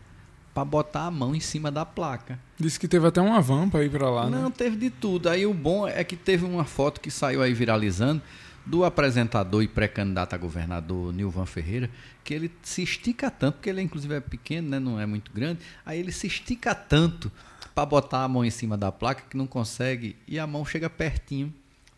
[0.54, 2.38] para botar a mão em cima da placa.
[2.58, 4.52] Disse que teve até uma van para ir para lá, Não, né?
[4.56, 5.28] teve de tudo.
[5.28, 8.22] Aí o bom é que teve uma foto que saiu aí viralizando
[8.64, 11.90] do apresentador e pré-candidato a governador Nilvan Ferreira,
[12.22, 15.60] que ele se estica tanto, porque ele inclusive é pequeno, né, não é muito grande,
[15.84, 17.30] aí ele se estica tanto
[17.74, 20.88] para botar a mão em cima da placa que não consegue e a mão chega
[20.88, 21.52] pertinho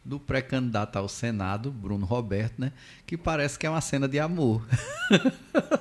[0.06, 2.70] do pré-candidato ao Senado, Bruno Roberto, né?
[3.04, 4.62] Que parece que é uma cena de amor.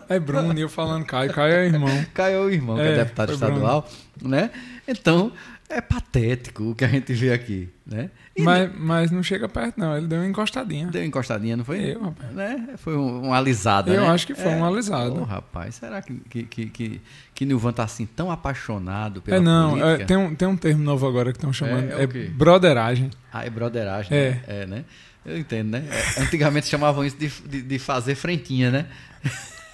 [0.08, 2.06] É Bruno, e eu falando Caio, Caio é o irmão.
[2.14, 4.36] Caio é o irmão, que é, é deputado estadual, Bruno.
[4.36, 4.52] né?
[4.88, 5.32] Então,
[5.68, 8.10] é patético o que a gente vê aqui, né?
[8.38, 9.98] Mas, mas não chega perto, não.
[9.98, 10.88] Ele deu uma encostadinha.
[10.88, 11.94] Deu uma encostadinha, não foi?
[11.94, 12.32] Eu, rapaz.
[12.34, 12.70] Né?
[12.78, 14.08] Foi um, uma alisada, Eu né?
[14.10, 14.56] acho que foi é.
[14.56, 15.14] uma alisada.
[15.14, 17.02] Oh, rapaz, será que, que, que, que,
[17.34, 19.84] que Nilvan tá assim tão apaixonado pela É, não.
[19.84, 21.92] É, tem, um, tem um termo novo agora que estão chamando.
[21.92, 23.10] É, é É, broderagem.
[23.34, 24.16] Ah, é broderagem.
[24.16, 24.30] É.
[24.30, 24.42] Né?
[24.48, 24.86] É, né?
[25.26, 25.84] Eu entendo, né?
[25.90, 28.86] É, Antigamente chamavam isso de, de, de fazer frentinha, né?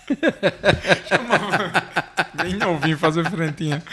[2.41, 3.83] Bem novinho fazer frentinha.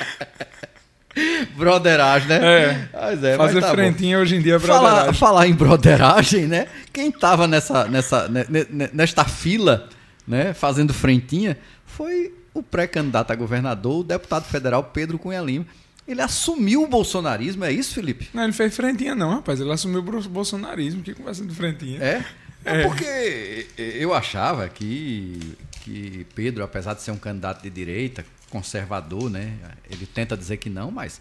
[1.57, 2.37] Broderagem, né?
[2.43, 2.89] É.
[2.93, 3.75] Mas é, fazer mas tá bom.
[3.75, 5.14] frentinha hoje em dia é Falar, broderagem.
[5.21, 6.66] falar em broderagem, né?
[6.93, 9.89] Quem tava nessa, nessa, ne- ne- nesta fila,
[10.27, 11.57] né, fazendo frentinha,
[11.87, 15.66] foi o pré-candidato a governador, o deputado federal Pedro Cunha Lima.
[16.07, 18.31] Ele assumiu o bolsonarismo, é isso, Felipe?
[18.33, 19.61] Não, ele fez frentinha, não, rapaz.
[19.61, 21.03] Ele assumiu o bolsonarismo.
[21.03, 22.03] Que conversa de frentinha.
[22.03, 22.25] É?
[22.64, 25.39] É, é porque eu achava que,
[25.83, 29.57] que Pedro, apesar de ser um candidato de direita, conservador, né?
[29.91, 31.21] Ele tenta dizer que não, mas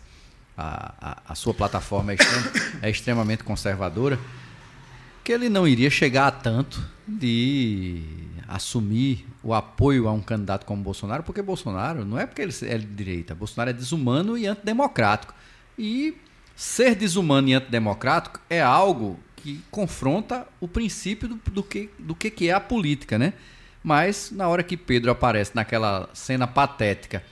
[0.57, 2.17] a, a, a sua plataforma é,
[2.81, 4.19] é extremamente conservadora,
[5.23, 8.01] que ele não iria chegar a tanto de
[8.47, 12.77] assumir o apoio a um candidato como Bolsonaro, porque Bolsonaro não é porque ele é
[12.77, 15.33] de direita, Bolsonaro é desumano e antidemocrático.
[15.77, 16.17] E
[16.55, 22.31] ser desumano e antidemocrático é algo que confronta o princípio do, do, que, do que,
[22.31, 23.33] que é a política, né?
[23.83, 27.23] Mas na hora que Pedro aparece naquela cena patética,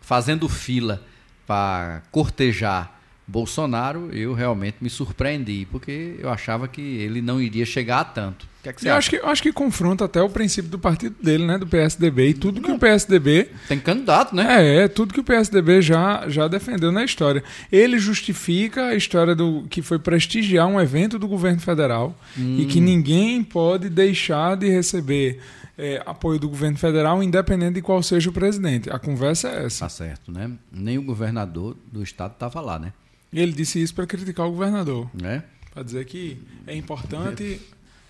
[0.00, 1.02] fazendo fila
[1.46, 8.00] para cortejar Bolsonaro, eu realmente me surpreendi, porque eu achava que ele não iria chegar
[8.00, 8.51] a tanto.
[8.62, 8.94] Que, é que eu?
[8.94, 11.58] Acho que, acho que confronta até o princípio do partido dele, né?
[11.58, 12.28] Do PSDB.
[12.28, 12.70] E tudo não.
[12.70, 13.48] que o PSDB.
[13.66, 14.64] Tem candidato, né?
[14.64, 17.42] É, é, tudo que o PSDB já, já defendeu na história.
[17.72, 22.58] Ele justifica a história do que foi prestigiar um evento do governo federal hum.
[22.60, 25.40] e que ninguém pode deixar de receber
[25.76, 28.88] é, apoio do governo federal, independente de qual seja o presidente.
[28.90, 29.86] A conversa é essa.
[29.86, 30.50] Tá certo, né?
[30.70, 32.92] Nem o governador do estado estava lá, né?
[33.32, 35.10] Ele disse isso para criticar o governador.
[35.24, 35.42] É?
[35.72, 37.60] Para dizer que é importante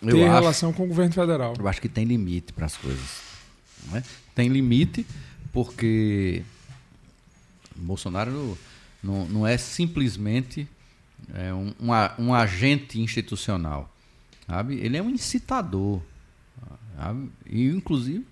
[0.03, 1.55] eu ter acho, relação com o governo federal.
[1.59, 3.21] Eu acho que tem limite para as coisas.
[3.95, 4.03] É?
[4.35, 5.07] Tem limite
[5.53, 6.43] porque
[7.77, 8.57] Bolsonaro
[9.03, 10.69] não, não é simplesmente
[11.35, 13.93] é, um, um, um agente institucional.
[14.47, 14.77] Sabe?
[14.77, 16.01] Ele é um incitador.
[16.97, 17.31] Sabe?
[17.47, 18.27] E, inclusive,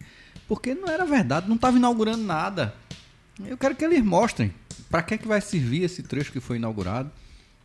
[0.47, 2.75] porque não era verdade, não estava inaugurando nada.
[3.45, 4.53] Eu quero que eles mostrem
[4.91, 7.11] para que, é que vai servir esse trecho que foi inaugurado.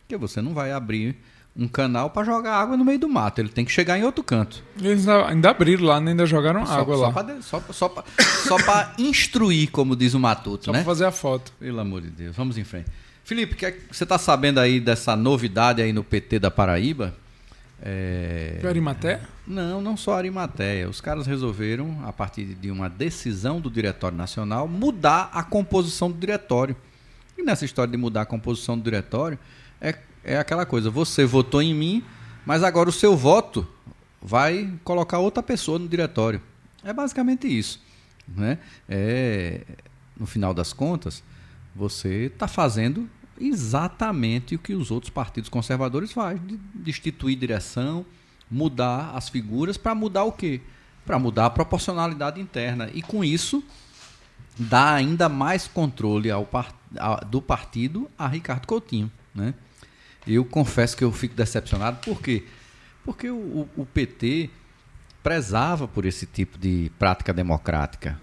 [0.00, 1.16] Porque você não vai abrir
[1.58, 3.40] um canal para jogar água no meio do mato.
[3.40, 4.62] Ele tem que chegar em outro canto.
[4.80, 7.12] Eles ainda abriram lá, ainda jogaram só, água só lá.
[7.12, 7.62] Pra, só
[8.46, 10.78] só para instruir, como diz o Matuto, só né?
[10.78, 11.52] Só para fazer a foto.
[11.58, 12.36] Pelo amor de Deus.
[12.36, 12.90] Vamos em frente.
[13.24, 17.14] Felipe, que, é você está sabendo aí dessa novidade aí no PT da Paraíba?
[17.82, 18.60] É...
[18.64, 19.20] Arimaté?
[19.46, 20.86] Não, não só Arimaté.
[20.86, 26.18] Os caras resolveram, a partir de uma decisão do Diretório Nacional, mudar a composição do
[26.18, 26.76] diretório.
[27.36, 29.38] E nessa história de mudar a composição do diretório,
[29.80, 29.94] é,
[30.26, 32.04] é aquela coisa: você votou em mim,
[32.44, 33.66] mas agora o seu voto
[34.20, 36.42] vai colocar outra pessoa no diretório.
[36.84, 37.80] É basicamente isso.
[38.26, 38.58] Né?
[38.88, 39.60] É,
[40.18, 41.22] no final das contas,
[41.74, 43.08] você está fazendo
[43.40, 48.04] exatamente o que os outros partidos conservadores fazem, de destituir direção,
[48.50, 50.60] mudar as figuras para mudar o quê?
[51.04, 53.62] Para mudar a proporcionalidade interna e com isso
[54.58, 56.48] dar ainda mais controle ao
[56.98, 59.54] a, do partido a Ricardo Coutinho, né?
[60.26, 62.44] Eu confesso que eu fico decepcionado, por quê?
[63.04, 64.50] Porque o, o PT
[65.22, 68.20] prezava por esse tipo de prática democrática.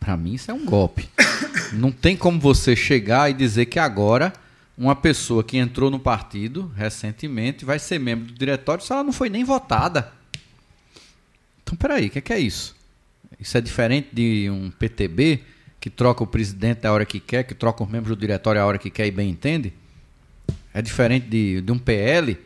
[0.00, 1.08] Para mim isso é um golpe.
[1.72, 4.32] Não tem como você chegar e dizer que agora
[4.76, 9.12] uma pessoa que entrou no partido recentemente vai ser membro do diretório se ela não
[9.12, 10.12] foi nem votada.
[11.62, 12.76] Então, peraí, o que, é que é isso?
[13.40, 15.42] Isso é diferente de um PTB
[15.80, 18.66] que troca o presidente a hora que quer, que troca os membros do diretório a
[18.66, 19.72] hora que quer e bem entende?
[20.76, 22.36] É diferente de, de um PL?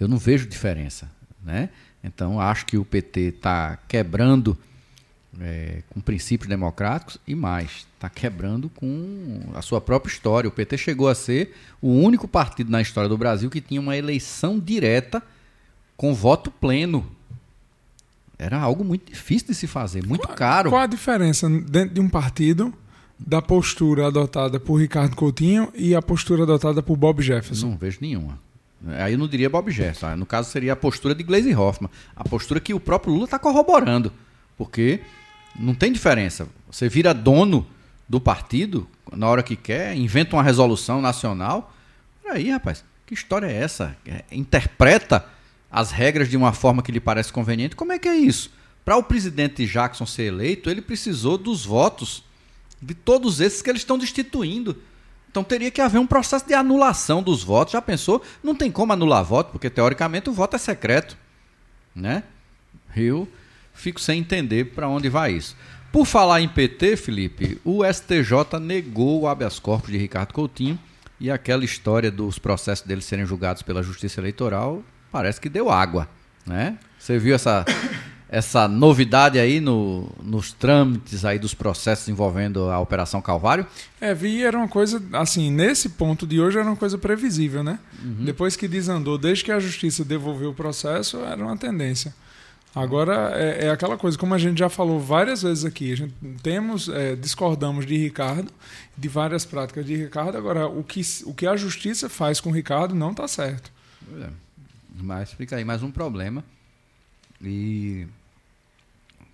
[0.00, 1.08] Eu não vejo diferença.
[1.44, 1.68] Né?
[2.02, 4.58] Então, acho que o PT está quebrando
[5.40, 10.48] é, com princípios democráticos e mais, está quebrando com a sua própria história.
[10.48, 13.96] O PT chegou a ser o único partido na história do Brasil que tinha uma
[13.96, 15.22] eleição direta
[15.96, 17.06] com voto pleno.
[18.36, 20.70] Era algo muito difícil de se fazer, muito qual, caro.
[20.70, 22.74] Qual a diferença dentro de um partido
[23.18, 27.68] da postura adotada por Ricardo Coutinho e a postura adotada por Bob Jefferson?
[27.68, 28.38] Não vejo nenhuma.
[28.98, 30.16] Aí eu não diria Bob Jefferson.
[30.16, 31.90] No caso, seria a postura de Gleisi Hoffmann.
[32.14, 34.12] A postura que o próprio Lula está corroborando.
[34.58, 35.00] Porque
[35.58, 36.48] não tem diferença.
[36.70, 37.66] Você vira dono
[38.08, 41.74] do partido na hora que quer, inventa uma resolução nacional.
[42.26, 43.96] Aí, rapaz, que história é essa?
[44.06, 45.24] É, interpreta
[45.70, 47.76] as regras de uma forma que lhe parece conveniente.
[47.76, 48.50] Como é que é isso?
[48.84, 52.22] Para o presidente Jackson ser eleito, ele precisou dos votos
[52.80, 54.76] de todos esses que eles estão destituindo.
[55.30, 57.72] Então teria que haver um processo de anulação dos votos.
[57.72, 58.22] Já pensou?
[58.42, 61.16] Não tem como anular voto, porque teoricamente o voto é secreto,
[61.94, 62.22] né?
[62.94, 63.28] Eu
[63.72, 65.56] fico sem entender para onde vai isso.
[65.90, 70.78] Por falar em PT, Felipe, o STJ negou o habeas corpus de Ricardo Coutinho
[71.20, 76.08] e aquela história dos processos dele serem julgados pela Justiça Eleitoral parece que deu água,
[76.44, 76.76] né?
[76.98, 77.64] Você viu essa
[78.28, 83.66] essa novidade aí no, nos trâmites aí dos processos envolvendo a Operação Calvário?
[84.00, 87.78] É, vi, era uma coisa, assim, nesse ponto de hoje era uma coisa previsível, né?
[88.02, 88.24] Uhum.
[88.24, 92.14] Depois que desandou, desde que a justiça devolveu o processo, era uma tendência.
[92.74, 96.14] Agora é, é, aquela coisa, como a gente já falou várias vezes aqui, a gente
[96.42, 98.50] temos, é, discordamos de Ricardo,
[98.98, 100.36] de várias práticas de Ricardo.
[100.36, 103.70] Agora, o que, o que a justiça faz com Ricardo não está certo.
[104.20, 104.28] É.
[104.96, 106.44] Mas fica aí mais um problema.
[107.48, 108.06] E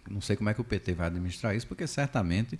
[0.08, 2.58] não sei como é que o PT vai administrar isso, porque certamente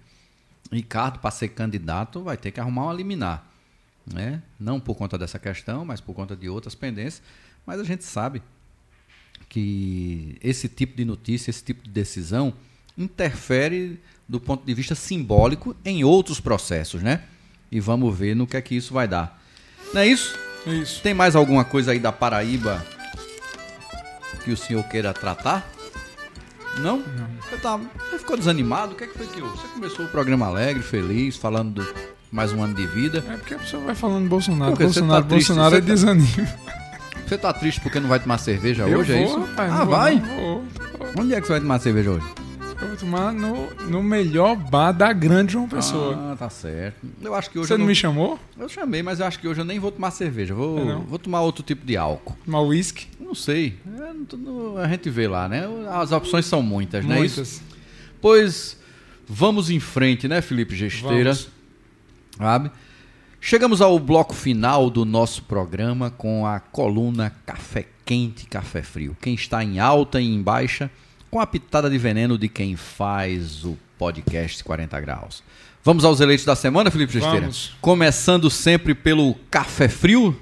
[0.71, 3.47] Ricardo, para ser candidato, vai ter que arrumar uma liminar.
[4.07, 4.43] Né?
[4.59, 7.23] Não por conta dessa questão, mas por conta de outras pendências.
[7.67, 8.43] Mas a gente sabe
[9.49, 12.55] que esse tipo de notícia, esse tipo de decisão,
[12.97, 13.99] interfere
[14.29, 17.25] do ponto de vista simbólico em outros processos, né?
[17.71, 19.43] E vamos ver no que é que isso vai dar.
[19.93, 20.39] Não é isso?
[20.67, 21.03] É isso.
[21.03, 22.85] Tem mais alguma coisa aí da Paraíba
[24.45, 25.69] que o senhor queira tratar?
[26.79, 26.99] Não?
[26.99, 27.29] Não.
[27.49, 28.93] Você, tá, você ficou desanimado?
[28.93, 31.95] O que, é que foi que Você começou o programa alegre, feliz, falando do
[32.31, 33.25] mais um ano de vida.
[33.29, 34.73] É porque a pessoa vai falando Bolsonaro.
[34.73, 35.87] Porque Bolsonaro, tá Bolsonaro é tá...
[35.87, 36.49] desanima.
[37.27, 39.41] Você tá triste porque não vai tomar cerveja eu hoje, vou, é isso?
[39.41, 40.19] Rapaz, ah, vou, vai?
[40.19, 40.65] Vou,
[41.19, 42.27] Onde é que você vai tomar cerveja hoje?
[42.81, 46.33] Eu vou tomar no, no melhor bar da grande João Pessoa.
[46.33, 47.07] Ah, tá certo.
[47.21, 48.39] Eu acho que hoje Você não, não me chamou?
[48.59, 50.55] Eu chamei, mas eu acho que hoje eu nem vou tomar cerveja.
[50.55, 52.37] Vou, é vou tomar outro tipo de álcool.
[52.45, 53.07] Tomar uísque?
[53.21, 53.79] Não sei.
[53.87, 55.65] É, a gente vê lá, né?
[55.91, 57.17] As opções são muitas, né?
[57.17, 57.63] Muitas.
[58.19, 58.79] Pois
[59.29, 61.33] vamos em frente, né, Felipe Gesteira?
[61.35, 61.51] Vamos.
[62.39, 62.71] Sabe?
[63.43, 69.17] Chegamos ao bloco final do nosso programa com a coluna Café Quente, Café Frio.
[69.21, 70.91] Quem está em alta e em baixa
[71.31, 75.43] com a pitada de veneno de quem faz o podcast 40 graus.
[75.83, 77.41] Vamos aos eleitos da semana, Felipe Gesteira?
[77.41, 77.75] Vamos.
[77.81, 80.39] Começando sempre pelo café frio.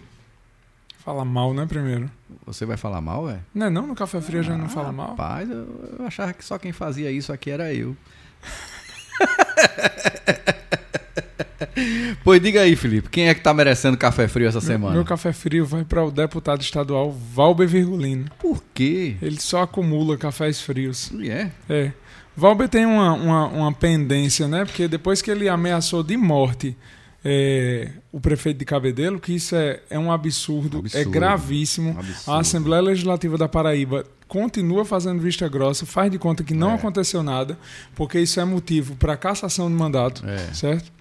[0.98, 2.10] Fala mal, né, primeiro?
[2.44, 3.38] Você vai falar mal, é?
[3.54, 3.86] Não é não?
[3.86, 5.10] No café frio a gente não fala mal?
[5.10, 7.96] Rapaz, eu, eu achava que só quem fazia isso aqui era eu.
[12.24, 14.94] pois diga aí, Felipe, quem é que tá merecendo café frio essa Meu, semana?
[14.94, 18.26] meu café frio vai para o deputado estadual Valber Virgulino.
[18.38, 19.16] Por quê?
[19.20, 21.10] Ele só acumula cafés frios.
[21.18, 21.50] E é?
[21.68, 21.92] É.
[22.36, 24.64] Valber tem uma, uma, uma pendência, né?
[24.64, 26.76] Porque depois que ele ameaçou de morte
[27.24, 31.10] é, o prefeito de Cabedelo, que isso é, é um absurdo, é Absurdo.
[31.10, 31.96] gravíssimo.
[31.98, 32.36] Absurdo.
[32.36, 36.74] A Assembleia Legislativa da Paraíba continua fazendo vista grossa, faz de conta que não É.
[36.74, 37.58] aconteceu nada,
[37.96, 40.36] porque isso é motivo para cassação de mandato, É.
[40.54, 40.92] certo?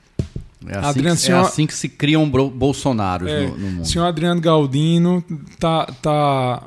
[0.65, 3.85] É assim, Adriano, que, senhor- é assim que se criam Bolsonaros É, no, no mundo.
[3.87, 5.23] senhor Adriano Galdino
[5.59, 6.63] tá, tá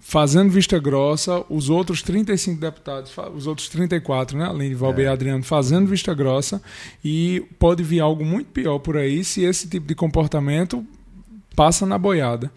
[0.00, 5.08] fazendo vista grossa, os outros 35 deputados, os outros 34, né, além de Valber É.
[5.08, 6.60] e Adriano, fazendo vista grossa,
[7.02, 10.84] e pode vir algo muito pior por aí se esse tipo de comportamento
[11.56, 12.50] passa na boiada.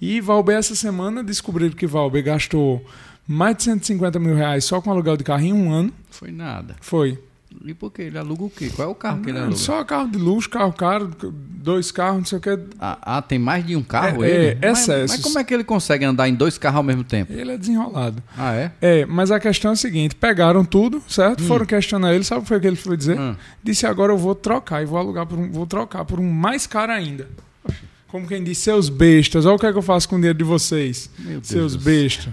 [0.00, 2.82] E Valber, essa semana, descobriram que Valber gastou
[3.28, 5.92] mais de 150 mil reais só com aluguel de carro em um ano.
[6.10, 6.76] Foi nada.
[6.80, 7.18] Foi.
[7.64, 8.02] E por quê?
[8.02, 8.70] Ele aluga o quê?
[8.74, 9.56] Qual é o carro que ele aluga?
[9.56, 12.58] Só carro de luxo, carro caro, dois carros, não sei o que.
[12.78, 14.58] Ah, ah, tem mais de um carro É, ele?
[14.62, 15.10] é, mas, excessos.
[15.16, 17.32] mas como é que ele consegue andar em dois carros ao mesmo tempo?
[17.32, 18.22] Ele é desenrolado.
[18.36, 18.72] Ah, é?
[18.80, 21.42] É, mas a questão é a seguinte: pegaram tudo, certo?
[21.42, 23.18] Foram questionar ele, sabe o que foi que ele foi dizer?
[23.18, 23.34] Hum.
[23.64, 26.66] Disse agora eu vou trocar e vou alugar por um, vou trocar por um mais
[26.66, 27.28] caro ainda.
[28.08, 30.38] Como quem diz, seus bestas, olha o que é que eu faço com o dinheiro
[30.38, 31.10] de vocês.
[31.18, 32.32] Meu seus bestas.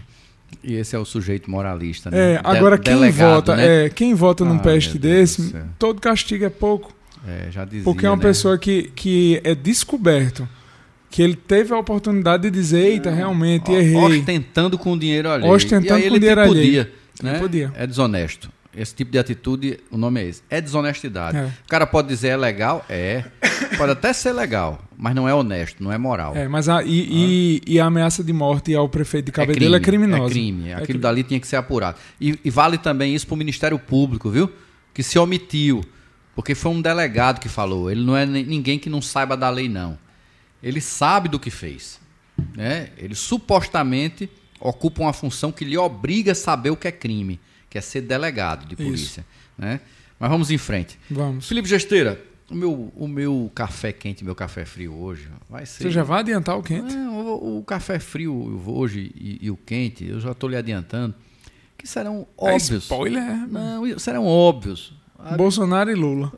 [0.63, 2.33] E esse é o sujeito moralista, né?
[2.33, 3.85] É, agora De- quem delegado, vota, né?
[3.85, 6.93] é, quem vota num Ah, peste desse, todo castigo é pouco.
[7.27, 8.21] É, já dizia, Porque é uma né?
[8.23, 10.47] pessoa que, que é descoberto,
[11.09, 13.95] que ele teve a oportunidade de dizer, eita, realmente, Ó, errei.
[14.19, 15.51] Ostentando com dinheiro alheio.
[15.51, 16.55] Ostentando com ele dinheiro te alheio.
[16.65, 16.91] podia,
[17.21, 17.39] Ele né?
[17.39, 17.71] podia.
[17.75, 18.51] É desonesto.
[18.75, 20.41] Esse tipo de atitude, o nome é esse.
[20.49, 21.37] É desonestidade.
[21.37, 21.43] É.
[21.45, 22.83] O cara pode dizer é legal?
[22.89, 23.23] É.
[23.77, 26.33] Pode até ser legal, mas não é honesto, não é moral.
[26.33, 29.79] É, mas a, e, e, e a ameaça de morte ao prefeito de Cabedelo é,
[29.81, 30.31] crime, criminosa.
[30.31, 30.71] É crime.
[30.71, 30.99] Aquilo crime.
[31.01, 31.97] dali tinha que ser apurado.
[32.21, 34.49] E, e vale também isso para o Ministério Público, viu?
[34.93, 35.83] Que se omitiu.
[36.33, 37.91] Porque foi um delegado que falou.
[37.91, 39.99] Ele não é ni- ninguém que não saiba da lei, não.
[40.63, 41.99] Ele sabe do que fez.
[42.55, 42.87] Né?
[42.97, 47.77] Ele supostamente ocupa uma função que lhe obriga a saber o que é crime, que
[47.77, 48.83] é ser delegado de Isso.
[48.83, 49.25] polícia.
[49.57, 49.81] Né?
[50.17, 50.97] Mas vamos em frente.
[51.11, 51.45] Vamos.
[51.45, 55.83] Felipe Gesteira, o meu, o meu café quente, meu café frio hoje vai ser.
[55.83, 56.95] Você já vai adiantar o quente?
[56.95, 61.15] É, o, o café frio hoje e, e o quente, eu já estou lhe adiantando,
[61.77, 62.83] que serão É óbvios.
[62.83, 63.47] spoiler.
[63.47, 64.93] Não, serão óbvios.
[65.37, 66.31] Bolsonaro e Lula.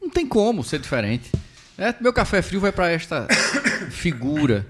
[0.00, 1.30] Não tem como ser diferente.
[1.76, 3.26] É, meu café frio vai para esta
[3.90, 4.66] figura,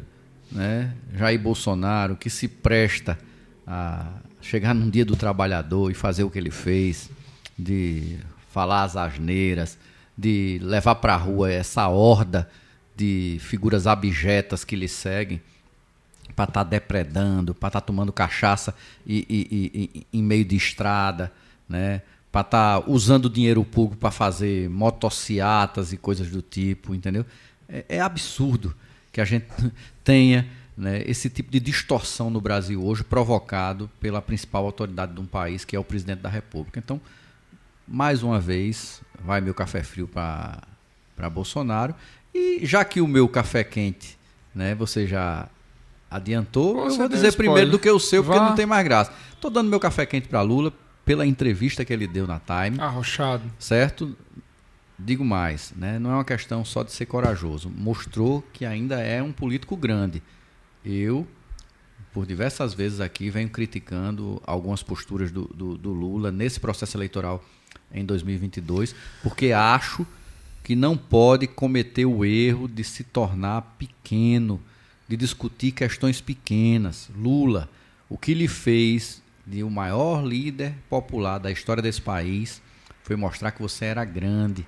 [0.50, 0.92] né?
[1.14, 3.18] Jair Bolsonaro, que se presta
[3.66, 4.06] a
[4.40, 7.10] chegar num dia do trabalhador e fazer o que ele fez,
[7.58, 8.18] de
[8.50, 9.78] falar as asneiras,
[10.16, 12.48] de levar para a rua essa horda
[12.96, 15.40] de figuras abjetas que lhe seguem
[16.36, 18.74] para estar depredando, para estar tomando cachaça
[19.06, 21.32] e, e- e- em meio de estrada,
[21.68, 22.02] né?
[22.30, 27.26] Para estar usando dinheiro público para fazer motociatas e coisas do tipo, entendeu?
[27.68, 28.74] É, é absurdo
[29.12, 29.46] que a gente
[30.02, 35.26] tenha né, esse tipo de distorção no Brasil hoje provocado pela principal autoridade de um
[35.26, 36.78] país, que é o presidente da República.
[36.78, 36.98] Então,
[37.86, 41.94] mais uma vez, vai meu café frio para Bolsonaro.
[42.34, 44.18] E já que o meu café quente,
[44.54, 45.48] né, você já
[46.10, 48.34] adiantou, Você eu vou dizer primeiro do que o seu, Vá.
[48.34, 49.12] porque não tem mais graça.
[49.40, 50.72] Tô dando meu café quente para Lula
[51.04, 52.80] pela entrevista que ele deu na Time.
[52.80, 53.42] Arrochado.
[53.58, 54.16] Certo?
[54.98, 55.98] Digo mais, né?
[55.98, 57.70] não é uma questão só de ser corajoso.
[57.70, 60.22] Mostrou que ainda é um político grande.
[60.84, 61.26] Eu,
[62.12, 67.42] por diversas vezes aqui, venho criticando algumas posturas do, do, do Lula nesse processo eleitoral
[67.92, 70.06] em 2022, porque acho
[70.62, 74.60] que não pode cometer o erro de se tornar pequeno,
[75.08, 77.10] de discutir questões pequenas.
[77.16, 77.68] Lula,
[78.08, 82.62] o que lhe fez de o maior líder popular da história desse país
[83.02, 84.66] foi mostrar que você era grande,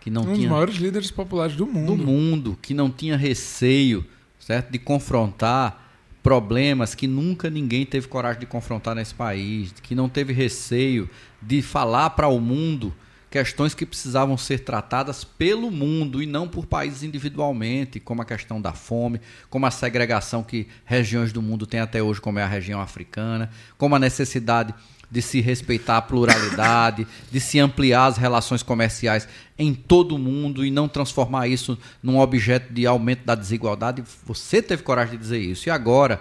[0.00, 1.96] que não um tinha dos maiores líderes populares do mundo.
[1.96, 4.04] Do mundo, que não tinha receio,
[4.40, 5.83] certo, de confrontar
[6.24, 11.08] problemas que nunca ninguém teve coragem de confrontar nesse país, que não teve receio
[11.40, 12.94] de falar para o mundo
[13.30, 18.58] questões que precisavam ser tratadas pelo mundo e não por países individualmente, como a questão
[18.58, 19.20] da fome,
[19.50, 23.50] como a segregação que regiões do mundo têm até hoje, como é a região africana,
[23.76, 24.72] como a necessidade
[25.14, 30.66] de se respeitar a pluralidade, de se ampliar as relações comerciais em todo o mundo
[30.66, 34.02] e não transformar isso num objeto de aumento da desigualdade.
[34.26, 35.68] Você teve coragem de dizer isso.
[35.68, 36.20] E agora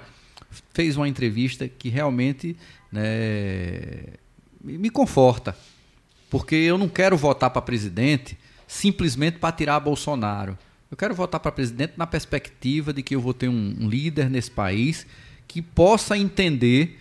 [0.73, 2.55] fez uma entrevista que realmente
[2.91, 4.13] né,
[4.63, 5.57] me conforta
[6.29, 8.37] porque eu não quero votar para presidente
[8.67, 10.57] simplesmente para tirar Bolsonaro.
[10.89, 14.29] Eu quero votar para presidente na perspectiva de que eu vou ter um, um líder
[14.29, 15.07] nesse país
[15.47, 16.99] que possa entender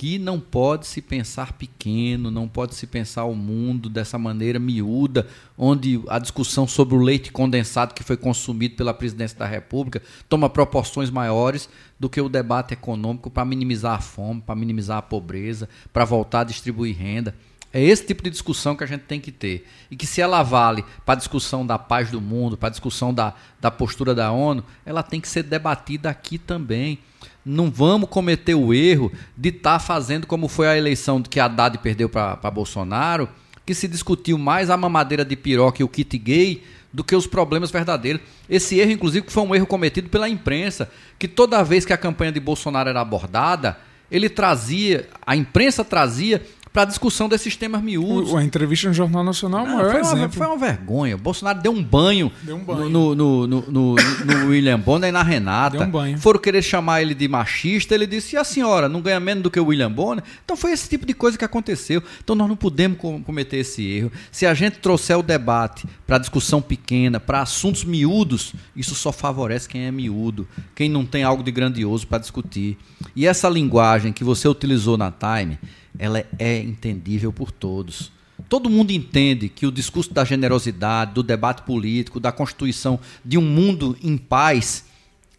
[0.00, 5.26] que não pode se pensar pequeno, não pode se pensar o mundo dessa maneira miúda,
[5.58, 10.48] onde a discussão sobre o leite condensado que foi consumido pela presidência da República toma
[10.48, 15.68] proporções maiores do que o debate econômico para minimizar a fome, para minimizar a pobreza,
[15.92, 17.34] para voltar a distribuir renda.
[17.72, 19.66] É esse tipo de discussão que a gente tem que ter.
[19.90, 23.14] E que se ela vale para a discussão da paz do mundo, para a discussão
[23.14, 26.98] da, da postura da ONU, ela tem que ser debatida aqui também.
[27.44, 31.78] Não vamos cometer o erro de estar tá fazendo como foi a eleição que Haddad
[31.78, 33.28] perdeu para Bolsonaro,
[33.64, 37.26] que se discutiu mais a mamadeira de piroca e o kit gay do que os
[37.26, 38.20] problemas verdadeiros.
[38.48, 42.32] Esse erro, inclusive, foi um erro cometido pela imprensa, que toda vez que a campanha
[42.32, 43.78] de Bolsonaro era abordada,
[44.10, 46.42] ele trazia, a imprensa trazia
[46.72, 48.34] para a discussão desses temas miúdos.
[48.34, 50.18] A entrevista no Jornal Nacional é o maior foi exemplo.
[50.18, 51.14] Uma, foi uma vergonha.
[51.16, 52.88] O Bolsonaro deu um banho, deu um banho.
[52.88, 55.78] No, no, no, no, no William Bonner e na Renata.
[55.78, 56.18] Deu um banho.
[56.18, 57.94] Foram querer chamar ele de machista.
[57.94, 60.22] Ele disse: e a senhora não ganha menos do que o William Bonner?
[60.44, 62.02] Então foi esse tipo de coisa que aconteceu.
[62.22, 64.12] Então nós não podemos cometer esse erro.
[64.30, 69.68] Se a gente trouxer o debate para discussão pequena, para assuntos miúdos, isso só favorece
[69.68, 72.78] quem é miúdo, quem não tem algo de grandioso para discutir.
[73.16, 75.58] E essa linguagem que você utilizou na Time
[75.98, 78.12] ela é entendível por todos.
[78.48, 83.42] Todo mundo entende que o discurso da generosidade, do debate político, da constituição de um
[83.42, 84.84] mundo em paz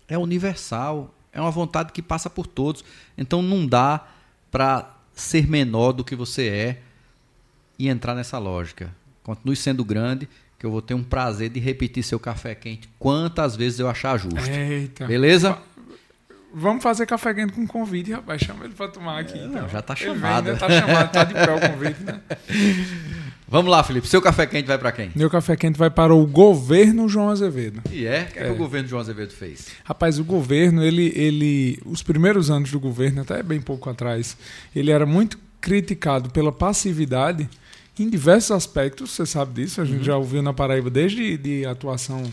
[0.08, 2.84] é universal, é uma vontade que passa por todos.
[3.18, 4.08] Então não dá
[4.52, 6.82] para ser menor do que você é
[7.80, 8.93] e entrar nessa lógica.
[9.24, 10.28] Continue sendo grande,
[10.60, 14.18] que eu vou ter um prazer de repetir seu café quente quantas vezes eu achar
[14.18, 14.47] justo.
[14.47, 15.08] Eita.
[15.08, 15.58] Beleza?
[16.54, 18.41] Vamos fazer café quente com convite, rapaz.
[18.41, 19.38] Chama ele para tomar aqui.
[19.38, 19.70] É, então.
[19.70, 20.45] Já está chamado.
[20.45, 20.60] Vem, né?
[20.60, 22.20] Tá chamado, tá de pé o convite, né?
[23.47, 24.08] Vamos lá, Felipe.
[24.08, 25.12] Seu café quente vai para quem?
[25.14, 27.82] Meu café quente vai para o governo João Azevedo.
[27.91, 28.22] E é?
[28.22, 28.45] O que, é.
[28.45, 29.68] que o governo João Azevedo fez?
[29.84, 31.80] Rapaz, o governo, ele, ele.
[31.86, 34.38] Os primeiros anos do governo, até bem pouco atrás,
[34.74, 37.49] ele era muito criticado pela passividade
[37.99, 40.04] em diversos aspectos, você sabe disso, a gente uhum.
[40.04, 42.24] já ouviu na Paraíba desde de atuação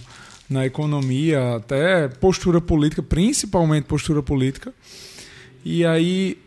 [0.48, 4.72] na economia, até postura política, principalmente postura política.
[5.64, 6.38] E aí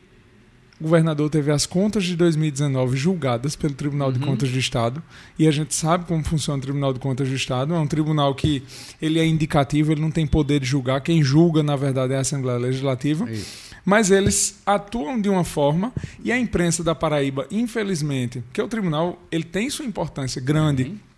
[0.80, 4.14] o governador teve as contas de 2019 julgadas pelo Tribunal uhum.
[4.14, 5.04] de Contas do Estado,
[5.38, 8.34] e a gente sabe como funciona o Tribunal de Contas do Estado, é um tribunal
[8.34, 8.64] que
[9.00, 12.22] ele é indicativo, ele não tem poder de julgar, quem julga na verdade é a
[12.22, 13.30] Assembleia Legislativa.
[13.30, 13.72] Isso.
[13.86, 15.92] Mas eles atuam de uma forma
[16.24, 21.11] e a imprensa da Paraíba, infelizmente, que o tribunal ele tem sua importância grande, uhum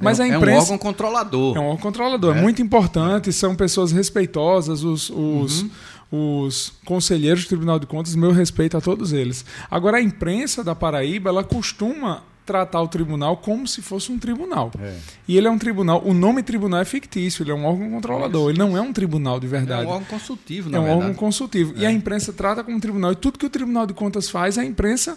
[0.00, 0.50] mas é, a imprensa.
[0.50, 1.56] É um órgão controlador.
[1.56, 2.36] É um órgão controlador.
[2.36, 5.70] É, é muito importante, são pessoas respeitosas, os, os, uhum.
[6.46, 9.44] os conselheiros do Tribunal de Contas, meu respeito a todos eles.
[9.70, 14.72] Agora, a imprensa da Paraíba, ela costuma tratar o tribunal como se fosse um tribunal.
[14.80, 14.96] É.
[15.28, 18.50] E ele é um tribunal, o nome tribunal é fictício, ele é um órgão controlador,
[18.50, 19.84] ele não é um tribunal de verdade.
[19.84, 21.04] É um órgão consultivo, na É um verdade.
[21.04, 21.74] órgão consultivo.
[21.76, 21.82] É.
[21.82, 23.12] E a imprensa trata como um tribunal.
[23.12, 25.16] E tudo que o Tribunal de Contas faz, a imprensa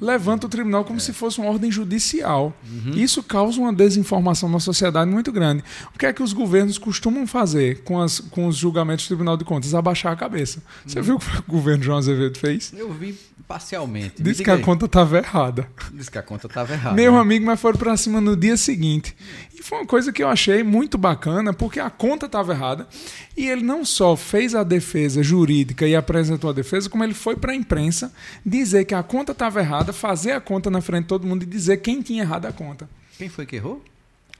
[0.00, 1.00] levanta o tribunal como é.
[1.00, 2.52] se fosse uma ordem judicial.
[2.64, 2.92] Uhum.
[2.94, 5.64] Isso causa uma desinformação na sociedade muito grande.
[5.94, 9.36] O que é que os governos costumam fazer com, as, com os julgamentos do Tribunal
[9.36, 9.74] de Contas?
[9.74, 10.62] Abaixar a cabeça.
[10.86, 11.04] Você uhum.
[11.04, 12.72] viu o que o governo João Azevedo fez?
[12.76, 14.22] Eu vi parcialmente.
[14.22, 15.68] Disse que a conta estava errada.
[15.92, 16.94] Disse que a conta estava errada.
[16.94, 17.18] Meu né?
[17.18, 19.14] amigo, mas foram para cima no dia seguinte.
[19.54, 22.88] E foi uma coisa que eu achei muito bacana, porque a conta estava errada.
[23.36, 27.36] E ele não só fez a defesa jurídica e apresentou a defesa, como ele foi
[27.36, 28.12] para a imprensa
[28.44, 31.46] dizer que a conta estava errada, fazer a conta na frente de todo mundo e
[31.46, 32.88] dizer quem tinha errado a conta.
[33.18, 33.82] Quem foi que errou?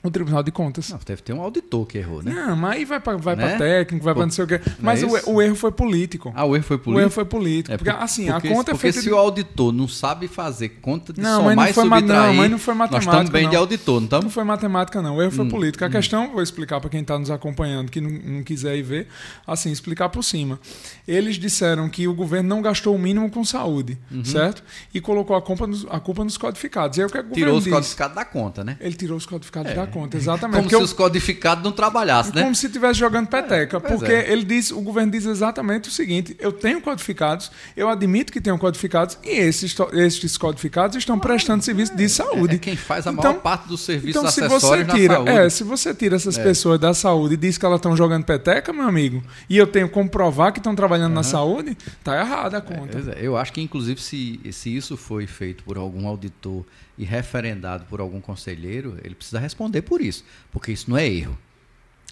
[0.05, 0.91] O Tribunal de Contas.
[0.91, 2.31] Não, deve ter um auditor que errou, né?
[2.31, 3.57] Não, mas aí vai para vai né?
[3.57, 4.61] técnico, vai para não sei o quê.
[4.79, 6.31] Mas é o, o, erro foi político.
[6.37, 6.99] Ah, o erro foi político?
[6.99, 7.73] O erro foi político.
[7.73, 9.01] É, porque, assim, porque, a conta é porque é feita...
[9.01, 12.35] se o auditor não sabe fazer conta de não, somar mas não foi, subtrair, não,
[12.35, 13.51] mas não foi matemática, nós estamos bem não.
[13.51, 14.25] de auditor, não estamos?
[14.25, 15.17] Não foi matemática, não.
[15.17, 15.83] O erro foi hum, político.
[15.83, 15.91] A hum.
[15.91, 19.09] questão, vou explicar para quem está nos acompanhando, que não, não, quiser ir ver,
[19.47, 20.61] assim, explicar por cima.
[21.09, 24.23] Eles disseram que o governo não gastou o mínimo com saúde, uhum.
[24.23, 24.63] certo?
[24.93, 26.99] E colocou a culpa, nos, a culpa nos codificados.
[26.99, 27.73] E aí, o que, é o tirou os diz?
[27.73, 28.77] codificados da conta, né?
[28.81, 29.75] Ele tirou os codificados é.
[29.75, 30.57] da conta, exatamente.
[30.57, 32.43] Como se os codificados não trabalhasse, né?
[32.43, 33.77] Como se estivesse jogando peteca.
[33.77, 34.33] É, porque é.
[34.33, 38.59] ele diz, o governo diz exatamente o seguinte: eu tenho codificados, eu admito que tenho
[38.59, 42.57] codificados, e esses, esses codificados estão prestando serviço de saúde.
[42.57, 45.31] É, quem faz a então, maior parte dos serviços então, se você tira, saúde.
[45.31, 46.43] É, se você tira essas é.
[46.43, 49.89] pessoas da saúde e diz que elas estão jogando peteca, meu amigo, e eu tenho
[49.89, 51.17] como provar que estão trabalhando uhum.
[51.17, 52.99] na saúde, tá errada a conta.
[53.17, 56.65] É, eu acho que, inclusive, se, se isso foi feito por algum auditor
[56.97, 61.37] e referendado por algum conselheiro, ele precisa responder por isso, porque isso não é erro.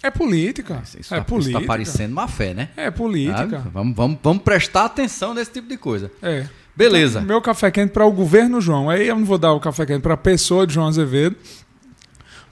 [0.03, 0.81] É política.
[0.83, 1.59] Isso, isso é tá, política.
[1.59, 2.69] está parecendo má fé, né?
[2.75, 3.63] É política.
[3.73, 6.11] Vamos, vamos, vamos prestar atenção nesse tipo de coisa.
[6.21, 6.45] É.
[6.75, 7.19] Beleza.
[7.19, 8.89] Então, meu café quente para o governo João.
[8.89, 11.37] Aí eu não vou dar o café quente para a pessoa de João Azevedo,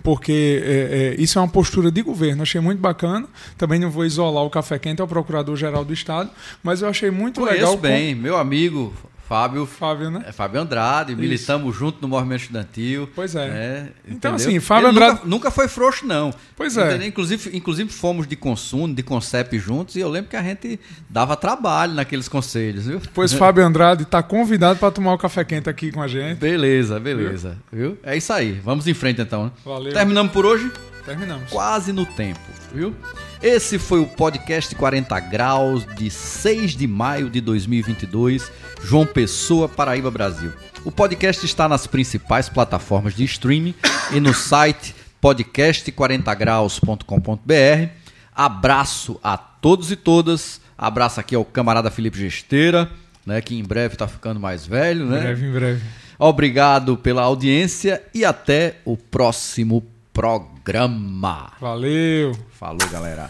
[0.02, 2.44] porque é, é, isso é uma postura de governo.
[2.44, 3.28] Achei muito bacana.
[3.58, 6.30] Também não vou isolar o café quente ao procurador-geral do Estado,
[6.64, 7.78] mas eu achei muito Conheço legal.
[7.78, 8.22] bem, com...
[8.22, 8.94] meu amigo
[9.32, 10.26] Fábio, Fábio, né?
[10.28, 11.22] É, Fábio Andrade, Isso.
[11.22, 13.08] militamos junto no movimento estudantil.
[13.16, 13.48] Pois é.
[13.48, 13.90] Né?
[14.06, 15.14] Então, assim, Fábio Ele Andrade.
[15.14, 16.34] Nunca, nunca, foi frouxo, não.
[16.54, 17.08] Pois é.
[17.08, 20.78] Inclusive, inclusive fomos de consumo, de Concep juntos, e eu lembro que a gente
[21.10, 23.02] dava trabalho naqueles conselhos, viu?
[23.14, 26.38] Pois Fábio Andrade está convidado para tomar o café quente aqui com a gente.
[26.38, 27.58] Beleza, beleza.
[27.72, 27.92] Viu?
[27.92, 27.98] viu?
[28.04, 28.60] É isso aí.
[28.62, 29.46] Vamos em frente então.
[29.46, 29.52] Né?
[29.64, 29.94] Valeu.
[29.94, 30.70] Terminamos por hoje?
[31.06, 31.50] Terminamos.
[31.50, 32.42] Quase no tempo,
[32.76, 32.94] viu?
[33.42, 38.52] Esse foi o podcast 40 Graus de 6 de maio de 2022,
[38.84, 40.54] João Pessoa, Paraíba, Brasil.
[40.86, 43.74] O podcast está nas principais plataformas de streaming
[44.12, 47.90] e no site podcast40graus.com.br.
[48.36, 50.62] Abraço a todos e todas.
[50.78, 52.92] Abraço aqui ao camarada Felipe Gesteira,
[53.26, 55.18] né, que em breve está ficando mais velho, né?
[55.18, 55.82] Em breve, em breve.
[56.20, 59.82] Obrigado pela audiência e até o próximo
[60.14, 61.54] programa.
[61.60, 62.34] Valeu.
[62.52, 63.30] Falou, galera.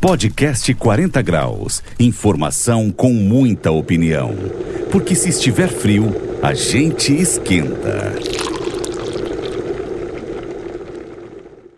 [0.00, 1.82] Podcast 40 graus.
[1.98, 4.34] Informação com muita opinião.
[4.90, 6.12] Porque se estiver frio,
[6.42, 8.12] a gente esquenta.